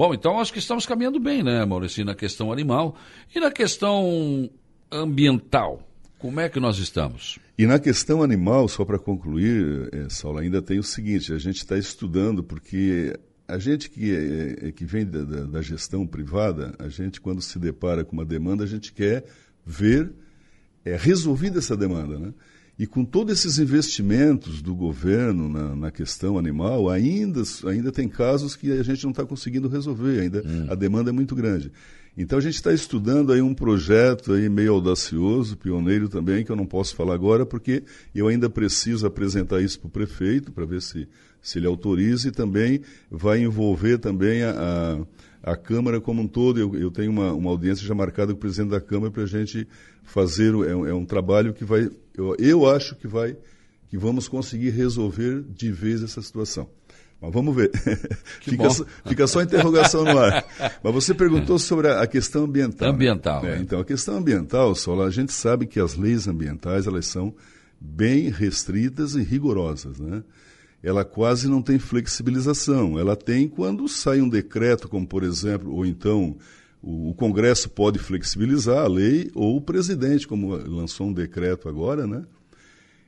Bom, 0.00 0.14
então 0.14 0.40
acho 0.40 0.50
que 0.50 0.58
estamos 0.58 0.86
caminhando 0.86 1.20
bem, 1.20 1.42
né, 1.42 1.62
Maurício, 1.66 2.02
na 2.06 2.14
questão 2.14 2.50
animal. 2.50 2.96
E 3.36 3.38
na 3.38 3.50
questão 3.50 4.48
ambiental, 4.90 5.86
como 6.18 6.40
é 6.40 6.48
que 6.48 6.58
nós 6.58 6.78
estamos? 6.78 7.38
E 7.58 7.66
na 7.66 7.78
questão 7.78 8.22
animal, 8.22 8.66
só 8.66 8.82
para 8.82 8.98
concluir, 8.98 9.90
é, 9.92 10.08
Saulo, 10.08 10.38
ainda 10.38 10.62
tem 10.62 10.78
o 10.78 10.82
seguinte: 10.82 11.34
a 11.34 11.38
gente 11.38 11.58
está 11.58 11.76
estudando, 11.76 12.42
porque 12.42 13.14
a 13.46 13.58
gente 13.58 13.90
que, 13.90 14.10
é, 14.62 14.72
que 14.72 14.86
vem 14.86 15.04
da, 15.04 15.22
da, 15.22 15.42
da, 15.42 15.60
gestão 15.60 16.06
privada, 16.06 16.74
a 16.78 16.88
gente, 16.88 17.20
quando 17.20 17.42
se 17.42 17.58
depara 17.58 18.02
com 18.02 18.12
uma 18.12 18.24
demanda, 18.24 18.64
a 18.64 18.66
gente 18.66 18.94
quer 18.94 19.26
ver 19.66 20.10
é, 20.82 20.96
resolvida 20.96 21.58
essa 21.58 21.76
demanda. 21.76 22.18
Né? 22.18 22.32
E 22.80 22.86
com 22.86 23.04
todos 23.04 23.38
esses 23.38 23.58
investimentos 23.58 24.62
do 24.62 24.74
governo 24.74 25.50
na, 25.50 25.76
na, 25.76 25.90
questão 25.90 26.38
animal, 26.38 26.88
ainda, 26.88 27.42
ainda 27.66 27.92
tem 27.92 28.08
casos 28.08 28.56
que 28.56 28.72
a 28.72 28.82
gente 28.82 29.04
não 29.04 29.10
está 29.10 29.22
conseguindo 29.22 29.68
resolver, 29.68 30.18
ainda 30.18 30.42
hum. 30.42 30.66
a 30.66 30.74
demanda 30.74 31.10
é 31.10 31.12
muito 31.12 31.34
grande. 31.34 31.70
Então 32.16 32.38
a 32.38 32.40
gente 32.40 32.54
está 32.54 32.72
estudando 32.72 33.34
aí 33.34 33.42
um 33.42 33.52
projeto 33.52 34.32
aí 34.32 34.48
meio 34.48 34.72
audacioso, 34.72 35.58
pioneiro 35.58 36.08
também, 36.08 36.42
que 36.42 36.50
eu 36.50 36.56
não 36.56 36.64
posso 36.64 36.96
falar 36.96 37.12
agora, 37.12 37.44
porque 37.44 37.82
eu 38.14 38.28
ainda 38.28 38.48
preciso 38.48 39.06
apresentar 39.06 39.60
isso 39.60 39.78
para 39.78 39.88
o 39.88 39.90
prefeito, 39.90 40.50
para 40.50 40.64
ver 40.64 40.80
se, 40.80 41.06
se 41.42 41.58
ele 41.58 41.66
autoriza, 41.66 42.28
e 42.28 42.30
também 42.30 42.80
vai 43.10 43.42
envolver 43.42 43.98
também 43.98 44.42
a, 44.42 44.52
a, 44.52 45.06
a 45.42 45.56
Câmara 45.56 46.00
como 46.00 46.22
um 46.22 46.28
todo. 46.28 46.58
Eu, 46.58 46.74
eu 46.76 46.90
tenho 46.90 47.10
uma, 47.10 47.32
uma 47.32 47.50
audiência 47.50 47.86
já 47.86 47.94
marcada 47.94 48.32
com 48.32 48.38
o 48.38 48.40
presidente 48.40 48.70
da 48.70 48.80
Câmara 48.80 49.10
para 49.10 49.22
a 49.22 49.26
gente 49.26 49.66
fazer, 50.02 50.54
é, 50.54 50.70
é 50.70 50.94
um 50.94 51.04
trabalho 51.04 51.54
que 51.54 51.64
vai, 51.64 51.88
eu, 52.16 52.34
eu 52.38 52.68
acho 52.68 52.96
que 52.96 53.06
vai, 53.06 53.36
que 53.88 53.96
vamos 53.96 54.28
conseguir 54.28 54.70
resolver 54.70 55.42
de 55.42 55.70
vez 55.70 56.02
essa 56.02 56.20
situação. 56.20 56.68
Mas 57.20 57.32
vamos 57.32 57.54
ver. 57.54 57.70
fica, 58.40 58.68
fica, 59.04 59.26
só 59.26 59.42
interrogação 59.42 60.04
no 60.04 60.18
ar. 60.18 60.44
Mas 60.82 60.94
você 60.94 61.12
perguntou 61.12 61.58
sobre 61.58 61.88
a, 61.88 62.02
a 62.02 62.06
questão 62.06 62.44
ambiental. 62.44 62.88
Ambiental. 62.88 63.42
Né? 63.42 63.56
É, 63.56 63.58
então, 63.58 63.78
a 63.78 63.84
questão 63.84 64.16
ambiental, 64.16 64.74
Sola, 64.74 65.06
a 65.06 65.10
gente 65.10 65.32
sabe 65.32 65.66
que 65.66 65.78
as 65.78 65.96
leis 65.96 66.26
ambientais 66.26 66.86
elas 66.86 67.06
são 67.06 67.34
bem 67.78 68.30
restritas 68.30 69.14
e 69.14 69.22
rigorosas. 69.22 69.98
Né? 69.98 70.22
Ela 70.82 71.04
quase 71.04 71.48
não 71.48 71.60
tem 71.60 71.78
flexibilização. 71.78 72.98
Ela 72.98 73.14
tem 73.14 73.48
quando 73.48 73.86
sai 73.88 74.20
um 74.20 74.28
decreto, 74.28 74.88
como 74.88 75.06
por 75.06 75.22
exemplo, 75.22 75.72
ou 75.72 75.84
então 75.84 76.36
o, 76.82 77.12
Congresso 77.14 77.68
pode 77.68 77.98
flexibilizar 77.98 78.78
a 78.78 78.88
lei, 78.88 79.30
ou 79.34 79.56
o 79.56 79.60
presidente, 79.60 80.26
como 80.26 80.56
lançou 80.56 81.08
um 81.08 81.12
decreto 81.12 81.68
agora, 81.68 82.06
né? 82.06 82.24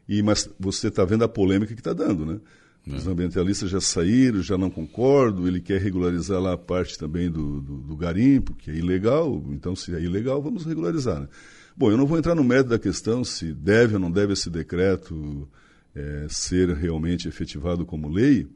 E, 0.08 0.22
mas 0.22 0.48
você 0.58 0.88
está 0.88 1.04
vendo 1.04 1.24
a 1.24 1.28
polêmica 1.28 1.74
que 1.74 1.80
está 1.80 1.92
dando, 1.92 2.26
né? 2.26 2.40
É. 2.86 2.96
Os 2.96 3.06
ambientalistas 3.06 3.70
já 3.70 3.80
saíram, 3.80 4.42
já 4.42 4.58
não 4.58 4.68
concordo, 4.68 5.46
ele 5.46 5.60
quer 5.60 5.80
regularizar 5.80 6.40
lá 6.40 6.52
a 6.52 6.58
parte 6.58 6.98
também 6.98 7.30
do, 7.30 7.60
do, 7.60 7.76
do 7.78 7.96
garimpo, 7.96 8.54
que 8.54 8.70
é 8.70 8.74
ilegal, 8.74 9.42
então 9.50 9.74
se 9.76 9.94
é 9.94 10.00
ilegal, 10.00 10.42
vamos 10.42 10.64
regularizar. 10.64 11.20
Né? 11.20 11.28
Bom, 11.76 11.90
eu 11.90 11.96
não 11.96 12.06
vou 12.06 12.18
entrar 12.18 12.34
no 12.34 12.44
mérito 12.44 12.70
da 12.70 12.78
questão 12.78 13.24
se 13.24 13.54
deve 13.54 13.94
ou 13.94 14.00
não 14.00 14.10
deve 14.10 14.32
esse 14.32 14.50
decreto 14.50 15.48
é, 15.94 16.26
ser 16.28 16.68
realmente 16.70 17.28
efetivado 17.28 17.84
como 17.84 18.08
lei, 18.08 18.46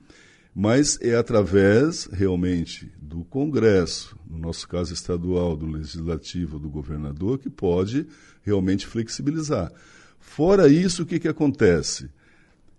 mas 0.55 0.99
é 1.03 1.15
através 1.15 2.07
realmente 2.07 2.91
do 3.01 3.25
Congresso, 3.25 4.19
no 4.27 4.39
nosso 4.39 4.67
caso 4.67 4.95
estadual, 4.95 5.55
do 5.55 5.67
Legislativo, 5.67 6.59
do 6.59 6.71
governador, 6.71 7.39
que 7.39 7.51
pode 7.51 8.07
realmente 8.43 8.87
flexibilizar. 8.87 9.71
Fora 10.19 10.67
isso, 10.69 11.03
o 11.03 11.07
que, 11.07 11.19
que 11.19 11.29
acontece? 11.29 12.09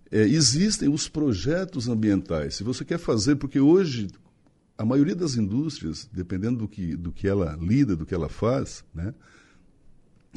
É, 0.10 0.22
existem 0.22 0.90
os 0.90 1.08
projetos 1.08 1.88
ambientais. 1.88 2.56
Se 2.56 2.64
você 2.64 2.84
quer 2.84 2.98
fazer, 2.98 3.36
porque 3.36 3.60
hoje 3.60 4.08
a 4.78 4.86
maioria 4.86 5.16
das 5.16 5.36
indústrias, 5.36 6.10
dependendo 6.12 6.60
do 6.60 6.68
que, 6.68 6.96
do 6.96 7.12
que 7.12 7.28
ela 7.28 7.58
lida, 7.60 7.96
do 7.96 8.06
que 8.06 8.14
ela 8.14 8.30
faz, 8.30 8.84
né, 8.94 9.14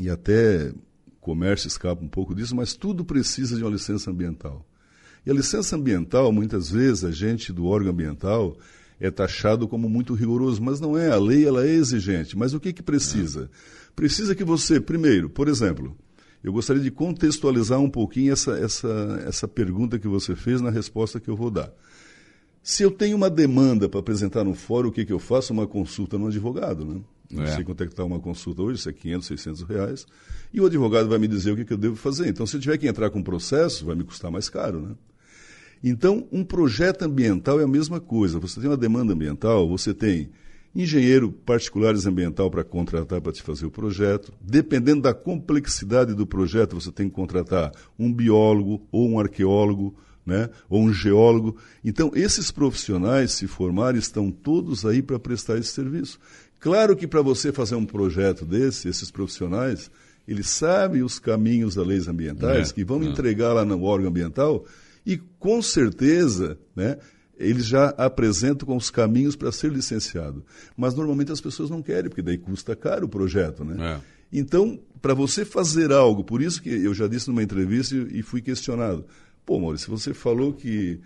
e 0.00 0.08
até 0.08 0.72
comércio 1.20 1.68
escapa 1.68 2.02
um 2.02 2.08
pouco 2.08 2.34
disso, 2.34 2.56
mas 2.56 2.74
tudo 2.74 3.04
precisa 3.04 3.56
de 3.56 3.62
uma 3.62 3.70
licença 3.70 4.10
ambiental. 4.10 4.66
E 5.24 5.30
a 5.30 5.34
licença 5.34 5.76
ambiental, 5.76 6.32
muitas 6.32 6.70
vezes, 6.70 7.04
a 7.04 7.10
gente 7.10 7.52
do 7.52 7.66
órgão 7.66 7.92
ambiental 7.92 8.56
é 8.98 9.10
taxado 9.10 9.68
como 9.68 9.88
muito 9.88 10.14
rigoroso, 10.14 10.62
mas 10.62 10.80
não 10.80 10.96
é. 10.96 11.10
A 11.10 11.18
lei 11.18 11.46
ela 11.46 11.66
é 11.66 11.70
exigente. 11.70 12.36
Mas 12.36 12.54
o 12.54 12.60
que, 12.60 12.72
que 12.72 12.82
precisa? 12.82 13.50
É. 13.52 13.90
Precisa 13.94 14.34
que 14.34 14.44
você, 14.44 14.80
primeiro, 14.80 15.28
por 15.28 15.48
exemplo, 15.48 15.96
eu 16.42 16.52
gostaria 16.52 16.82
de 16.82 16.90
contextualizar 16.90 17.78
um 17.80 17.90
pouquinho 17.90 18.32
essa, 18.32 18.52
essa, 18.52 19.22
essa 19.26 19.48
pergunta 19.48 19.98
que 19.98 20.08
você 20.08 20.34
fez 20.34 20.60
na 20.60 20.70
resposta 20.70 21.20
que 21.20 21.28
eu 21.28 21.36
vou 21.36 21.50
dar. 21.50 21.70
Se 22.62 22.82
eu 22.82 22.90
tenho 22.90 23.16
uma 23.16 23.30
demanda 23.30 23.88
para 23.88 24.00
apresentar 24.00 24.44
no 24.44 24.54
fórum, 24.54 24.88
o 24.88 24.92
que, 24.92 25.04
que 25.04 25.12
eu 25.12 25.18
faço? 25.18 25.52
Uma 25.52 25.66
consulta 25.66 26.18
no 26.18 26.28
advogado, 26.28 26.84
né? 26.84 27.00
Não 27.30 27.44
é. 27.44 27.54
sei 27.54 27.64
quanto 27.64 27.82
é 27.82 27.86
que 27.86 27.92
está 27.92 28.04
uma 28.04 28.18
consulta 28.18 28.62
hoje, 28.62 28.82
se 28.82 28.88
é 28.88 28.92
500, 28.92 29.26
600 29.26 29.62
reais. 29.62 30.06
E 30.52 30.60
o 30.60 30.66
advogado 30.66 31.08
vai 31.08 31.18
me 31.18 31.28
dizer 31.28 31.52
o 31.52 31.56
que, 31.56 31.64
que 31.64 31.72
eu 31.72 31.78
devo 31.78 31.96
fazer. 31.96 32.28
Então, 32.28 32.46
se 32.46 32.56
eu 32.56 32.60
tiver 32.60 32.76
que 32.76 32.88
entrar 32.88 33.10
com 33.10 33.20
um 33.20 33.22
processo, 33.22 33.86
vai 33.86 33.94
me 33.94 34.02
custar 34.02 34.30
mais 34.30 34.48
caro, 34.48 34.80
né? 34.80 34.94
Então, 35.82 36.26
um 36.30 36.44
projeto 36.44 37.02
ambiental 37.02 37.58
é 37.60 37.64
a 37.64 37.68
mesma 37.68 38.00
coisa. 38.00 38.38
Você 38.38 38.60
tem 38.60 38.68
uma 38.68 38.76
demanda 38.76 39.14
ambiental, 39.14 39.66
você 39.66 39.94
tem 39.94 40.30
engenheiro 40.74 41.32
particulares 41.32 42.06
ambiental 42.06 42.50
para 42.50 42.62
contratar 42.62 43.20
para 43.20 43.32
te 43.32 43.42
fazer 43.42 43.66
o 43.66 43.70
projeto. 43.70 44.32
Dependendo 44.40 45.02
da 45.02 45.14
complexidade 45.14 46.14
do 46.14 46.26
projeto, 46.26 46.78
você 46.78 46.92
tem 46.92 47.08
que 47.08 47.14
contratar 47.14 47.72
um 47.98 48.12
biólogo 48.12 48.86
ou 48.92 49.08
um 49.08 49.18
arqueólogo, 49.18 49.94
né, 50.24 50.50
ou 50.68 50.82
um 50.82 50.92
geólogo. 50.92 51.56
Então, 51.84 52.12
esses 52.14 52.50
profissionais 52.50 53.32
se 53.32 53.46
formarem 53.46 53.98
estão 53.98 54.30
todos 54.30 54.84
aí 54.84 55.02
para 55.02 55.18
prestar 55.18 55.58
esse 55.58 55.72
serviço. 55.72 56.20
Claro 56.60 56.94
que 56.94 57.06
para 57.06 57.22
você 57.22 57.50
fazer 57.50 57.74
um 57.74 57.86
projeto 57.86 58.44
desse, 58.44 58.88
esses 58.88 59.10
profissionais, 59.10 59.90
eles 60.28 60.48
sabem 60.48 61.02
os 61.02 61.18
caminhos 61.18 61.74
das 61.74 61.86
leis 61.86 62.06
ambientais 62.06 62.70
é, 62.70 62.72
que 62.74 62.84
vão 62.84 63.02
é. 63.02 63.06
entregar 63.06 63.54
lá 63.54 63.64
no 63.64 63.82
órgão 63.82 64.10
ambiental 64.10 64.64
e 65.04 65.16
com 65.38 65.62
certeza, 65.62 66.58
né, 66.76 66.98
eles 67.38 67.66
já 67.66 67.88
apresentam 67.96 68.66
com 68.66 68.76
os 68.76 68.90
caminhos 68.90 69.34
para 69.34 69.50
ser 69.50 69.72
licenciado. 69.72 70.44
Mas 70.76 70.94
normalmente 70.94 71.32
as 71.32 71.40
pessoas 71.40 71.70
não 71.70 71.82
querem, 71.82 72.10
porque 72.10 72.22
daí 72.22 72.36
custa 72.36 72.76
caro 72.76 73.06
o 73.06 73.08
projeto, 73.08 73.64
né? 73.64 73.96
É. 73.96 74.00
Então, 74.32 74.78
para 75.00 75.14
você 75.14 75.44
fazer 75.44 75.90
algo, 75.90 76.22
por 76.22 76.42
isso 76.42 76.62
que 76.62 76.68
eu 76.68 76.92
já 76.92 77.08
disse 77.08 77.28
numa 77.28 77.42
entrevista 77.42 77.96
e 77.96 78.22
fui 78.22 78.42
questionado. 78.42 79.06
Pô, 79.44 79.58
Maurício, 79.58 79.90
você 79.90 80.12
falou 80.12 80.52
que, 80.52 81.00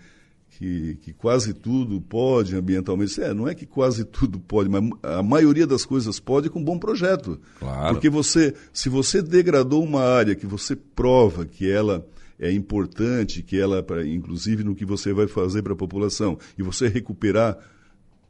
que, 0.57 0.97
que 1.01 1.13
quase 1.13 1.53
tudo 1.53 1.99
pode 1.99 2.55
ambientalmente. 2.55 3.21
É, 3.21 3.33
não 3.33 3.47
é 3.47 3.53
que 3.53 3.65
quase 3.65 4.05
tudo 4.05 4.39
pode, 4.39 4.69
mas 4.69 4.89
a 5.03 5.21
maioria 5.21 5.67
das 5.67 5.85
coisas 5.85 6.19
pode 6.19 6.49
com 6.49 6.59
um 6.59 6.63
bom 6.63 6.79
projeto. 6.79 7.39
Claro. 7.59 7.93
Porque 7.93 8.09
você, 8.09 8.53
se 8.71 8.87
você 8.87 9.21
degradou 9.21 9.83
uma 9.83 10.01
área 10.01 10.35
que 10.35 10.45
você 10.45 10.75
prova 10.75 11.45
que 11.45 11.69
ela 11.69 12.05
é 12.39 12.51
importante 12.51 13.41
que 13.41 13.59
ela, 13.59 13.81
pra, 13.81 14.05
inclusive 14.05 14.63
no 14.63 14.75
que 14.75 14.85
você 14.85 15.13
vai 15.13 15.27
fazer 15.27 15.61
para 15.61 15.73
a 15.73 15.77
população, 15.77 16.37
e 16.57 16.63
você 16.63 16.87
recuperar 16.87 17.57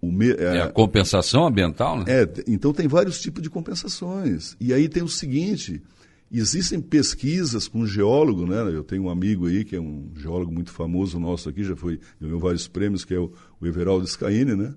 o 0.01 0.11
me, 0.11 0.31
é, 0.31 0.43
é 0.43 0.61
a 0.61 0.69
compensação 0.69 1.47
ambiental, 1.47 1.99
né? 1.99 2.05
É, 2.07 2.29
então 2.47 2.71
tem 2.71 2.87
vários 2.87 3.19
tipos 3.19 3.41
de 3.41 3.49
compensações. 3.49 4.55
E 4.59 4.73
aí 4.73 4.87
tem 4.87 5.01
o 5.01 5.07
seguinte, 5.07 5.81
existem 6.31 6.81
pesquisas 6.81 7.67
com 7.67 7.85
geólogo, 7.85 8.45
né? 8.45 8.61
Eu 8.73 8.83
tenho 8.83 9.03
um 9.03 9.09
amigo 9.09 9.47
aí 9.47 9.63
que 9.63 9.75
é 9.75 9.79
um 9.79 10.11
geólogo 10.15 10.51
muito 10.51 10.71
famoso 10.71 11.19
nosso 11.19 11.49
aqui, 11.49 11.63
já 11.63 11.75
foi 11.75 11.99
ganhou 12.19 12.39
vários 12.39 12.67
prêmios, 12.67 13.05
que 13.05 13.13
é 13.13 13.19
o, 13.19 13.31
o 13.59 13.67
Everaldo 13.67 14.07
Scaini, 14.07 14.55
né? 14.55 14.73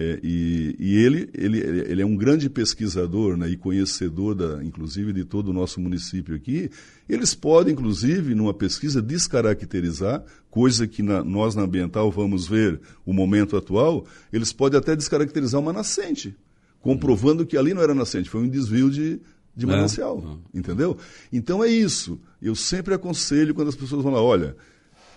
É, 0.00 0.18
e, 0.22 0.74
e 0.78 0.96
ele, 0.96 1.28
ele, 1.34 1.58
ele 1.60 2.00
é 2.00 2.06
um 2.06 2.16
grande 2.16 2.48
pesquisador 2.48 3.36
né, 3.36 3.50
e 3.50 3.54
conhecedor, 3.54 4.34
da, 4.34 4.64
inclusive, 4.64 5.12
de 5.12 5.26
todo 5.26 5.48
o 5.48 5.52
nosso 5.52 5.78
município 5.78 6.34
aqui. 6.34 6.70
Eles 7.06 7.34
podem, 7.34 7.74
inclusive, 7.74 8.34
numa 8.34 8.54
pesquisa, 8.54 9.02
descaracterizar, 9.02 10.24
coisa 10.48 10.86
que 10.86 11.02
na, 11.02 11.22
nós 11.22 11.54
na 11.54 11.64
ambiental 11.64 12.10
vamos 12.10 12.48
ver 12.48 12.80
o 13.04 13.12
momento 13.12 13.58
atual, 13.58 14.06
eles 14.32 14.54
podem 14.54 14.78
até 14.78 14.96
descaracterizar 14.96 15.60
uma 15.60 15.70
nascente, 15.72 16.34
comprovando 16.80 17.44
que 17.44 17.58
ali 17.58 17.74
não 17.74 17.82
era 17.82 17.94
nascente, 17.94 18.30
foi 18.30 18.40
um 18.40 18.48
desvio 18.48 18.88
de, 18.88 19.20
de 19.54 19.66
manancial. 19.66 20.38
Entendeu? 20.54 20.96
Então 21.32 21.62
é 21.62 21.68
isso. 21.68 22.20
Eu 22.40 22.54
sempre 22.54 22.94
aconselho 22.94 23.54
quando 23.54 23.68
as 23.68 23.76
pessoas 23.76 24.02
vão 24.02 24.12
lá, 24.12 24.22
olha, 24.22 24.56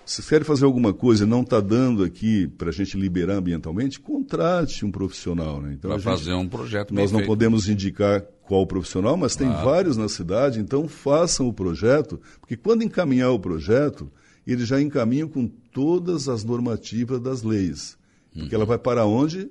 se 0.06 0.22
quer 0.22 0.44
fazer 0.44 0.66
alguma 0.66 0.94
coisa 0.94 1.24
e 1.24 1.28
não 1.28 1.42
está 1.42 1.62
dando 1.62 2.04
aqui 2.04 2.48
para 2.48 2.70
a 2.70 2.74
gente 2.74 2.98
liberar 2.98 3.36
ambientalmente, 3.36 4.00
contrate 4.00 4.86
um 4.86 4.92
profissional. 4.92 5.62
Né? 5.62 5.74
Então, 5.74 5.90
para 5.90 6.00
fazer 6.00 6.34
um 6.34 6.48
projeto 6.48 6.94
Nós 6.94 7.12
não 7.12 7.20
feito. 7.20 7.30
podemos 7.30 7.70
indicar 7.70 8.22
qual 8.44 8.68
profissional, 8.68 9.16
mas 9.16 9.36
claro. 9.36 9.54
tem 9.54 9.64
vários 9.64 9.96
na 9.96 10.10
cidade, 10.10 10.60
então 10.60 10.88
façam 10.88 11.48
o 11.48 11.54
projeto, 11.54 12.20
porque 12.42 12.58
quando 12.58 12.84
encaminhar 12.84 13.32
o 13.32 13.40
projeto, 13.40 14.12
eles 14.46 14.68
já 14.68 14.82
encaminham 14.82 15.30
com 15.30 15.48
todas 15.48 16.28
as 16.28 16.44
normativas 16.44 17.22
das 17.22 17.42
leis. 17.42 17.98
Porque 18.34 18.54
ela 18.54 18.66
vai 18.66 18.80
para 18.80 19.06
onde? 19.06 19.50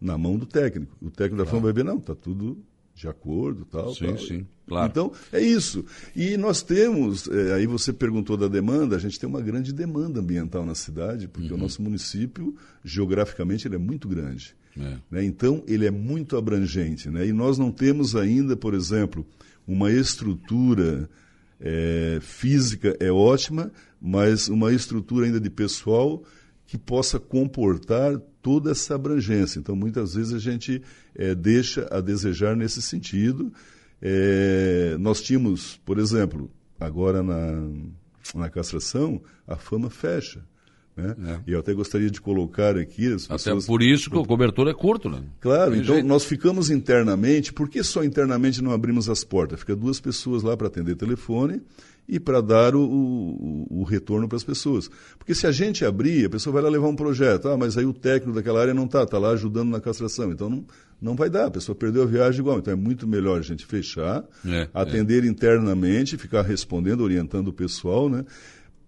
Na 0.00 0.18
mão 0.18 0.36
do 0.36 0.46
técnico. 0.46 0.96
O 1.00 1.10
técnico 1.10 1.44
da 1.44 1.48
claro. 1.48 1.62
vai 1.62 1.72
ver, 1.72 1.84
não, 1.84 1.98
está 1.98 2.14
tudo 2.14 2.58
de 3.02 3.08
acordo, 3.08 3.64
tal. 3.64 3.92
Sim, 3.92 4.06
tal. 4.06 4.18
sim, 4.18 4.46
claro. 4.64 4.88
Então, 4.88 5.12
é 5.32 5.40
isso. 5.40 5.84
E 6.14 6.36
nós 6.36 6.62
temos, 6.62 7.26
é, 7.26 7.54
aí 7.54 7.66
você 7.66 7.92
perguntou 7.92 8.36
da 8.36 8.46
demanda, 8.46 8.94
a 8.94 8.98
gente 8.98 9.18
tem 9.18 9.28
uma 9.28 9.40
grande 9.40 9.72
demanda 9.72 10.20
ambiental 10.20 10.64
na 10.64 10.76
cidade, 10.76 11.26
porque 11.26 11.48
uhum. 11.48 11.58
o 11.58 11.62
nosso 11.62 11.82
município, 11.82 12.54
geograficamente, 12.84 13.66
ele 13.66 13.74
é 13.74 13.78
muito 13.78 14.06
grande. 14.06 14.54
É. 14.78 14.98
Né? 15.10 15.24
Então, 15.24 15.64
ele 15.66 15.84
é 15.84 15.90
muito 15.90 16.36
abrangente. 16.36 17.10
Né? 17.10 17.26
E 17.26 17.32
nós 17.32 17.58
não 17.58 17.72
temos 17.72 18.14
ainda, 18.14 18.56
por 18.56 18.72
exemplo, 18.72 19.26
uma 19.66 19.90
estrutura 19.90 21.10
é, 21.60 22.18
física 22.20 22.96
é 23.00 23.10
ótima, 23.10 23.72
mas 24.00 24.46
uma 24.46 24.72
estrutura 24.72 25.26
ainda 25.26 25.40
de 25.40 25.50
pessoal 25.50 26.22
que 26.72 26.78
possa 26.78 27.20
comportar 27.20 28.18
toda 28.40 28.70
essa 28.70 28.94
abrangência. 28.94 29.58
Então, 29.58 29.76
muitas 29.76 30.14
vezes 30.14 30.32
a 30.32 30.38
gente 30.38 30.82
é, 31.14 31.34
deixa 31.34 31.86
a 31.90 32.00
desejar 32.00 32.56
nesse 32.56 32.80
sentido. 32.80 33.52
É, 34.00 34.96
nós 34.98 35.20
tínhamos, 35.20 35.78
por 35.84 35.98
exemplo, 35.98 36.50
agora 36.80 37.22
na, 37.22 37.68
na 38.34 38.48
castração, 38.48 39.20
a 39.46 39.54
fama 39.54 39.90
fecha. 39.90 40.42
Né? 40.96 41.16
É. 41.26 41.50
E 41.50 41.52
eu 41.52 41.60
até 41.60 41.72
gostaria 41.72 42.10
de 42.10 42.20
colocar 42.20 42.76
aqui. 42.76 43.12
As 43.12 43.26
pessoas... 43.26 43.64
Até 43.64 43.66
por 43.66 43.82
isso 43.82 44.10
que 44.10 44.16
o 44.16 44.24
cobertor 44.24 44.68
é 44.68 44.74
curto, 44.74 45.08
né? 45.08 45.22
Claro, 45.40 45.72
Tem 45.72 45.80
então 45.80 45.94
jeito. 45.94 46.06
nós 46.06 46.24
ficamos 46.24 46.70
internamente, 46.70 47.52
por 47.52 47.68
que 47.68 47.82
só 47.82 48.04
internamente 48.04 48.62
não 48.62 48.72
abrimos 48.72 49.08
as 49.08 49.24
portas? 49.24 49.60
Fica 49.60 49.74
duas 49.74 50.00
pessoas 50.00 50.42
lá 50.42 50.56
para 50.56 50.66
atender 50.66 50.94
telefone 50.94 51.62
e 52.08 52.18
para 52.18 52.40
dar 52.40 52.74
o, 52.74 52.82
o, 52.82 53.80
o 53.80 53.84
retorno 53.84 54.28
para 54.28 54.36
as 54.36 54.44
pessoas. 54.44 54.90
Porque 55.18 55.34
se 55.34 55.46
a 55.46 55.52
gente 55.52 55.84
abrir, 55.84 56.26
a 56.26 56.30
pessoa 56.30 56.52
vai 56.52 56.62
lá 56.62 56.68
levar 56.68 56.88
um 56.88 56.96
projeto, 56.96 57.48
ah, 57.48 57.56
mas 57.56 57.78
aí 57.78 57.86
o 57.86 57.92
técnico 57.92 58.34
daquela 58.34 58.60
área 58.60 58.74
não 58.74 58.84
está, 58.84 59.04
está 59.04 59.18
lá 59.18 59.30
ajudando 59.30 59.70
na 59.70 59.80
castração. 59.80 60.30
Então 60.30 60.50
não, 60.50 60.64
não 61.00 61.14
vai 61.14 61.30
dar, 61.30 61.46
a 61.46 61.50
pessoa 61.50 61.74
perdeu 61.74 62.02
a 62.02 62.06
viagem 62.06 62.40
igual. 62.40 62.58
Então 62.58 62.72
é 62.72 62.76
muito 62.76 63.06
melhor 63.06 63.38
a 63.38 63.42
gente 63.42 63.64
fechar, 63.64 64.24
é, 64.46 64.68
atender 64.74 65.24
é. 65.24 65.26
internamente, 65.26 66.18
ficar 66.18 66.42
respondendo, 66.42 67.02
orientando 67.02 67.48
o 67.48 67.52
pessoal, 67.52 68.10
né? 68.10 68.24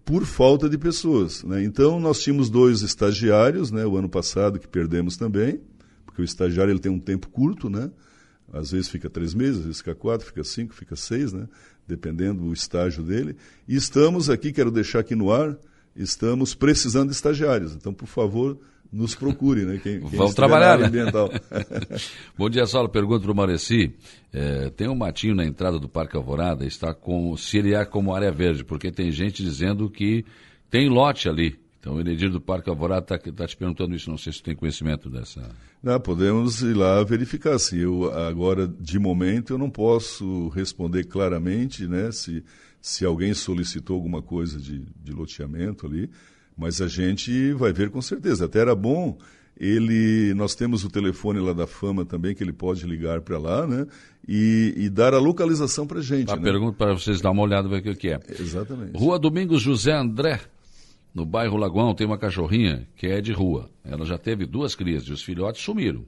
Por 0.04 0.25
falta 0.25 0.68
de 0.68 0.76
pessoas. 0.76 1.42
Né? 1.44 1.64
Então, 1.64 1.99
nós 1.99 2.20
tínhamos 2.20 2.50
dois 2.50 2.82
estagiários, 2.82 3.70
né, 3.70 3.87
o 3.87 3.96
ano 3.96 4.08
passado, 4.08 4.58
que 4.58 4.68
perdemos 4.68 5.16
também, 5.16 5.61
porque 6.04 6.20
o 6.20 6.25
estagiário 6.25 6.70
ele 6.70 6.78
tem 6.78 6.92
um 6.92 7.00
tempo 7.00 7.28
curto, 7.28 7.70
né? 7.70 7.90
às 8.52 8.70
vezes 8.70 8.88
fica 8.88 9.11
três 9.11 9.34
meses, 9.34 9.58
às 9.58 9.64
vezes 9.64 9.78
fica 9.78 9.94
quatro, 9.94 10.26
fica 10.26 10.44
cinco, 10.44 10.75
fica 10.75 10.94
seis, 10.94 11.32
né? 11.32 11.49
dependendo 11.87 12.42
do 12.44 12.52
estágio 12.52 13.02
dele. 13.02 13.37
E 13.66 13.75
estamos 13.75 14.30
aqui, 14.30 14.52
quero 14.52 14.70
deixar 14.70 15.00
aqui 15.00 15.14
no 15.14 15.32
ar, 15.32 15.56
estamos 15.96 16.54
precisando 16.54 17.08
de 17.08 17.14
estagiários. 17.14 17.75
Então, 17.75 17.92
por 17.92 18.06
favor, 18.06 18.58
nos 18.94 19.14
procure, 19.14 19.64
né? 19.64 19.80
Quem, 19.82 20.00
quem 20.00 20.10
Vamos 20.10 20.34
trabalhar, 20.34 20.78
né? 20.78 20.86
ambiental. 20.86 21.28
Bom 22.38 22.48
dia, 22.48 22.64
Saulo. 22.64 22.88
Pergunta 22.88 23.22
para 23.24 23.32
o 23.32 23.34
Mareci. 23.34 23.92
É, 24.32 24.70
tem 24.70 24.88
um 24.88 24.94
matinho 24.94 25.34
na 25.34 25.44
entrada 25.44 25.80
do 25.80 25.88
Parque 25.88 26.16
Alvorada, 26.16 26.64
está 26.64 26.94
com, 26.94 27.36
se 27.36 27.58
ele 27.58 27.74
é 27.74 27.84
como 27.84 28.14
área 28.14 28.30
verde, 28.30 28.64
porque 28.64 28.92
tem 28.92 29.10
gente 29.10 29.42
dizendo 29.42 29.90
que 29.90 30.24
tem 30.70 30.88
lote 30.88 31.28
ali. 31.28 31.58
Então, 31.80 31.96
o 31.96 32.00
Enedir 32.00 32.30
do 32.30 32.40
Parque 32.40 32.70
Alvorada 32.70 33.14
está 33.14 33.32
tá 33.32 33.46
te 33.46 33.56
perguntando 33.56 33.94
isso, 33.94 34.08
não 34.08 34.16
sei 34.16 34.32
se 34.32 34.42
tem 34.42 34.56
conhecimento 34.56 35.10
dessa. 35.10 35.50
Não, 35.82 36.00
podemos 36.00 36.62
ir 36.62 36.72
lá 36.72 37.02
verificar. 37.02 37.58
Se 37.58 37.78
eu, 37.78 38.10
agora, 38.10 38.66
de 38.66 38.98
momento, 38.98 39.52
eu 39.52 39.58
não 39.58 39.68
posso 39.68 40.48
responder 40.48 41.04
claramente 41.04 41.86
né, 41.86 42.10
se, 42.10 42.42
se 42.80 43.04
alguém 43.04 43.34
solicitou 43.34 43.96
alguma 43.96 44.22
coisa 44.22 44.58
de, 44.58 44.86
de 45.02 45.12
loteamento 45.12 45.86
ali. 45.86 46.08
Mas 46.56 46.80
a 46.80 46.88
gente 46.88 47.52
vai 47.52 47.73
ver 47.73 47.90
com 47.90 48.00
certeza. 48.00 48.44
Até 48.44 48.61
era 48.61 48.75
bom 48.75 49.18
ele 49.58 50.34
nós 50.34 50.54
temos 50.54 50.84
o 50.84 50.90
telefone 50.90 51.38
lá 51.38 51.52
da 51.52 51.66
fama 51.66 52.04
também 52.04 52.34
que 52.34 52.42
ele 52.42 52.52
pode 52.52 52.84
ligar 52.87 53.20
para 53.20 53.38
lá 53.38 53.66
né? 53.66 53.87
E, 54.26 54.75
e, 54.76 54.88
dar 54.88 55.14
a 55.14 55.18
localização 55.18 55.87
para 55.87 56.00
gente 56.00 56.32
a 56.32 56.37
né? 56.37 56.42
pergunta 56.42 56.76
para 56.76 56.94
vocês 56.94 57.20
dar 57.20 57.30
uma 57.30 57.42
olhada 57.42 57.68
ver 57.68 57.87
o 57.87 57.94
que 57.94 58.08
é. 58.08 58.18
Exatamente. 58.40 58.96
Rua 58.96 59.18
Domingos 59.18 59.62
José 59.62 59.92
André 59.92 60.40
no 61.14 61.25
bairro 61.25 61.56
Lagoão 61.56 61.94
tem 61.94 62.06
uma 62.06 62.18
cachorrinha 62.18 62.88
que 62.96 63.06
é 63.06 63.20
de 63.20 63.32
rua. 63.32 63.70
Ela 63.84 64.04
já 64.04 64.18
teve 64.18 64.46
duas 64.46 64.75
crias 64.75 65.04
e 65.04 65.12
os 65.12 65.23
filhotes 65.23 65.62
sumiram 65.62 66.04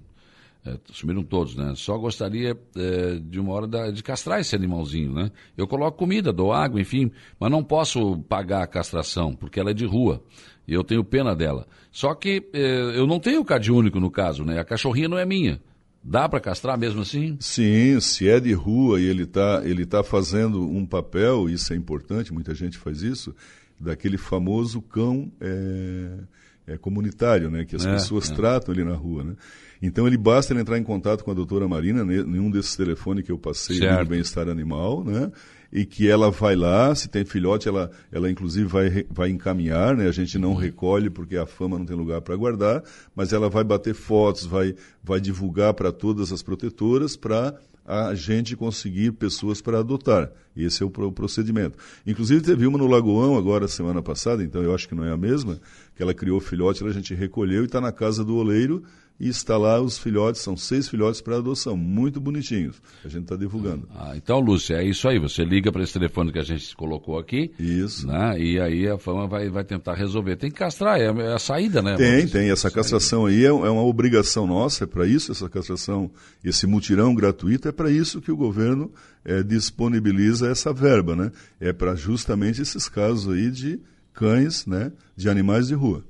é, 0.67 0.79
sumiram 0.93 1.23
todos, 1.23 1.55
né? 1.55 1.75
Só 1.77 1.97
gostaria 1.97 2.59
é, 2.77 3.19
de 3.21 3.39
uma 3.39 3.53
hora 3.53 3.67
da, 3.67 3.91
de 3.91 4.03
castrar 4.03 4.41
esse 4.41 4.57
animalzinho, 4.57 5.13
né? 5.13 5.31
Eu 5.57 5.69
coloco 5.69 5.97
comida, 5.97 6.33
dou 6.33 6.53
água, 6.53 6.81
enfim, 6.81 7.11
mas 7.39 7.51
não 7.51 7.63
posso 7.63 8.19
pagar 8.29 8.63
a 8.63 8.67
castração, 8.67 9.35
porque 9.35 9.61
ela 9.61 9.71
é 9.71 9.75
de 9.75 9.87
rua. 9.87 10.23
E 10.67 10.75
eu 10.75 10.83
tenho 10.83 11.05
pena 11.05 11.35
dela. 11.35 11.67
Só 11.93 12.15
que 12.15 12.49
é, 12.53 12.99
eu 12.99 13.07
não 13.07 13.21
tenho 13.21 13.45
CAD 13.45 13.71
único 13.71 14.01
no 14.01 14.11
caso, 14.11 14.45
né? 14.45 14.59
A 14.59 14.65
cachorrinha 14.65 15.09
não 15.09 15.19
é 15.19 15.25
minha. 15.25 15.61
Dá 16.03 16.29
para 16.29 16.41
castrar 16.41 16.79
mesmo 16.79 17.03
assim? 17.03 17.37
Sim, 17.41 17.99
se 18.01 18.29
é 18.29 18.39
de 18.39 18.53
rua 18.53 19.01
e 19.01 19.05
ele 19.05 19.25
está 19.25 19.63
ele 19.65 19.85
tá 19.85 20.05
fazendo 20.05 20.63
um 20.63 20.87
papel, 20.87 21.49
isso 21.49 21.73
é 21.73 21.77
importante, 21.77 22.33
muita 22.33 22.55
gente 22.55 22.79
faz 22.79 23.03
isso, 23.03 23.35
daquele 23.79 24.17
famoso 24.17 24.81
cão 24.81 25.33
é, 25.41 26.75
é 26.75 26.79
comunitário, 26.79 27.51
né? 27.51 27.65
Que 27.65 27.75
as 27.77 27.85
é, 27.85 27.93
pessoas 27.93 28.31
é. 28.31 28.35
tratam 28.35 28.73
ali 28.73 28.85
na 28.85 28.95
rua, 28.95 29.25
né? 29.25 29.37
Então 29.81 30.07
ele 30.07 30.17
basta 30.17 30.53
ele 30.53 30.61
entrar 30.61 30.79
em 30.79 30.83
contato 30.83 31.25
com 31.25 31.31
a 31.31 31.35
doutora 31.35 31.69
Marina, 31.69 32.05
nenhum 32.05 32.51
desses 32.51 32.77
telefones 32.77 33.25
que 33.25 33.33
eu 33.33 33.39
passei 33.39 33.81
do 33.81 34.07
bem-estar 34.07 34.49
animal, 34.49 35.05
né? 35.05 35.31
E 35.73 35.85
que 35.85 36.09
ela 36.09 36.31
vai 36.31 36.55
lá, 36.55 36.95
se 36.95 37.09
tem 37.09 37.25
filhote, 37.25 37.69
ela, 37.69 37.91
ela 38.11 38.31
inclusive 38.31 38.67
vai, 38.67 39.05
vai 39.11 39.31
encaminhar, 39.31 39.97
né? 39.97 40.09
A 40.09 40.13
gente 40.13 40.39
não 40.39 40.55
recolhe 40.55 41.11
porque 41.11 41.37
a 41.37 41.45
fama 41.45 41.79
não 41.79 41.85
tem 41.85 41.97
lugar 41.97 42.21
para 42.21 42.37
guardar, 42.37 42.83
mas 43.15 43.33
ela 43.33 43.51
vai 43.51 43.65
bater 43.65 43.95
fotos, 43.95 44.47
vai, 44.47 44.75
vai 45.03 45.21
divulgar 45.21 45.75
para 45.75 45.93
todas 45.93 46.33
as 46.33 46.43
protetoras 46.43 47.17
para 47.17 47.55
a 47.87 48.15
gente 48.15 48.57
conseguir 48.57 49.13
pessoas 49.13 49.63
para 49.63 49.79
adotar. 49.79 50.31
Esse 50.57 50.83
é 50.83 50.87
o, 50.87 50.91
procedimento. 50.91 51.79
Inclusive, 52.05 52.41
teve 52.41 52.67
uma 52.67 52.79
no 52.79 52.87
Lagoão 52.87 53.37
agora, 53.37 53.69
semana 53.69 54.03
passada, 54.03 54.43
então 54.43 54.63
eu 54.63 54.75
acho 54.75 54.89
que 54.89 54.95
não 54.95 55.05
é 55.05 55.13
a 55.13 55.17
mesma, 55.17 55.61
que 55.95 56.03
ela 56.03 56.13
criou 56.13 56.41
filhote, 56.41 56.85
a 56.85 56.91
gente 56.91 57.15
recolheu 57.15 57.63
e 57.63 57.67
está 57.67 57.81
na 57.81 57.93
casa 57.93 58.25
do 58.25 58.37
oleiro 58.37 58.83
e 59.19 59.29
está 59.29 59.57
lá 59.57 59.81
os 59.81 59.99
filhotes, 59.99 60.43
são 60.43 60.57
seis 60.57 60.89
filhotes 60.89 61.21
para 61.21 61.37
adoção, 61.37 61.77
muito 61.77 62.21
bonitinhos. 62.21 62.81
A 63.05 63.09
gente 63.09 63.23
está 63.23 63.37
divulgando. 63.37 63.89
Ah, 63.95 64.13
então, 64.15 64.39
Lúcia, 64.41 64.77
é 64.77 64.85
isso 64.85 65.09
aí. 65.09 65.19
Você 65.19 65.43
liga 65.45 65.73
para 65.73 65.83
esse 65.83 65.93
telefone 65.93 66.33
que 66.33 66.39
a 66.39 66.43
gente 66.43 66.77
colocou 66.77 67.19
aqui. 67.19 67.51
Isso. 67.59 68.07
Né? 68.07 68.39
E 68.39 68.61
aí 68.61 68.89
a 68.89 68.99
fama 68.99 69.27
vai, 69.27 69.49
vai 69.49 69.65
tentar 69.65 69.95
resolver. 69.95 70.37
Tem 70.37 70.51
que 70.51 70.59
castrar, 70.59 71.01
é, 71.01 71.07
é 71.07 71.33
a 71.33 71.39
saída, 71.39 71.81
né? 71.81 71.97
Tem, 71.97 72.27
tem. 72.29 72.51
Essa 72.51 72.71
castração 72.71 73.27
aí 73.27 73.45
é, 73.45 73.49
é 73.49 73.51
uma 73.53 73.85
obrigação 73.85 74.47
nossa, 74.47 74.85
é 74.85 74.87
para 74.87 75.07
isso 75.07 75.33
essa 75.33 75.49
castração, 75.49 76.11
esse 76.45 76.67
mutirão 76.67 77.15
gratuito, 77.15 77.69
é 77.69 77.73
para 77.73 77.91
isso 77.91 78.21
que 78.21 78.31
o 78.31 78.37
governo 78.37 78.93
é, 79.25 79.43
disponibiliza 79.43 80.49
essa 80.49 80.73
verba, 80.73 81.17
né? 81.17 81.33
É 81.59 81.73
para 81.73 81.95
justamente 81.95 82.61
esses 82.61 82.89
casos 82.89 83.33
aí 83.33 83.51
de 83.51 83.81
cães, 84.13 84.67
né? 84.67 84.93
De 85.17 85.29
animais 85.29 85.69
de 85.69 85.75
rua. 85.75 86.05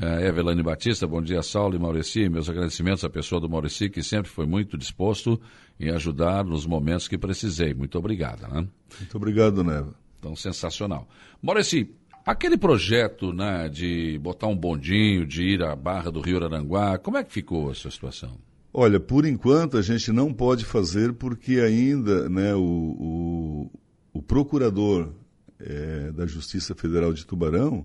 É, 0.00 0.28
Evelane 0.28 0.62
Batista, 0.62 1.08
bom 1.08 1.20
dia, 1.20 1.42
Saulo 1.42 1.74
e 1.74 1.78
Maurici. 1.78 2.28
Meus 2.28 2.48
agradecimentos 2.48 3.02
à 3.02 3.10
pessoa 3.10 3.40
do 3.40 3.48
Maurici, 3.48 3.90
que 3.90 4.00
sempre 4.00 4.30
foi 4.30 4.46
muito 4.46 4.78
disposto 4.78 5.40
em 5.78 5.90
ajudar 5.90 6.44
nos 6.44 6.64
momentos 6.64 7.08
que 7.08 7.18
precisei. 7.18 7.74
Muito 7.74 7.98
obrigada. 7.98 8.46
Né? 8.46 8.68
Muito 9.00 9.16
obrigado, 9.16 9.64
Neva. 9.64 9.92
Então, 10.20 10.36
sensacional. 10.36 11.08
Maurici, 11.42 11.90
aquele 12.24 12.56
projeto 12.56 13.32
né, 13.32 13.68
de 13.68 14.16
botar 14.22 14.46
um 14.46 14.56
bondinho, 14.56 15.26
de 15.26 15.42
ir 15.42 15.64
à 15.64 15.74
Barra 15.74 16.12
do 16.12 16.20
Rio 16.20 16.44
Aranguá, 16.44 16.96
como 16.96 17.16
é 17.16 17.24
que 17.24 17.32
ficou 17.32 17.72
essa 17.72 17.90
situação? 17.90 18.38
Olha, 18.72 19.00
por 19.00 19.26
enquanto 19.26 19.76
a 19.76 19.82
gente 19.82 20.12
não 20.12 20.32
pode 20.32 20.64
fazer 20.64 21.12
porque 21.14 21.58
ainda 21.58 22.28
né, 22.28 22.54
o, 22.54 22.60
o, 22.60 23.70
o 24.12 24.22
procurador 24.22 25.12
é, 25.58 26.12
da 26.12 26.24
Justiça 26.24 26.72
Federal 26.76 27.12
de 27.12 27.26
Tubarão 27.26 27.84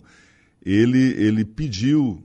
ele, 0.66 1.00
ele 1.00 1.44
pediu 1.44 2.22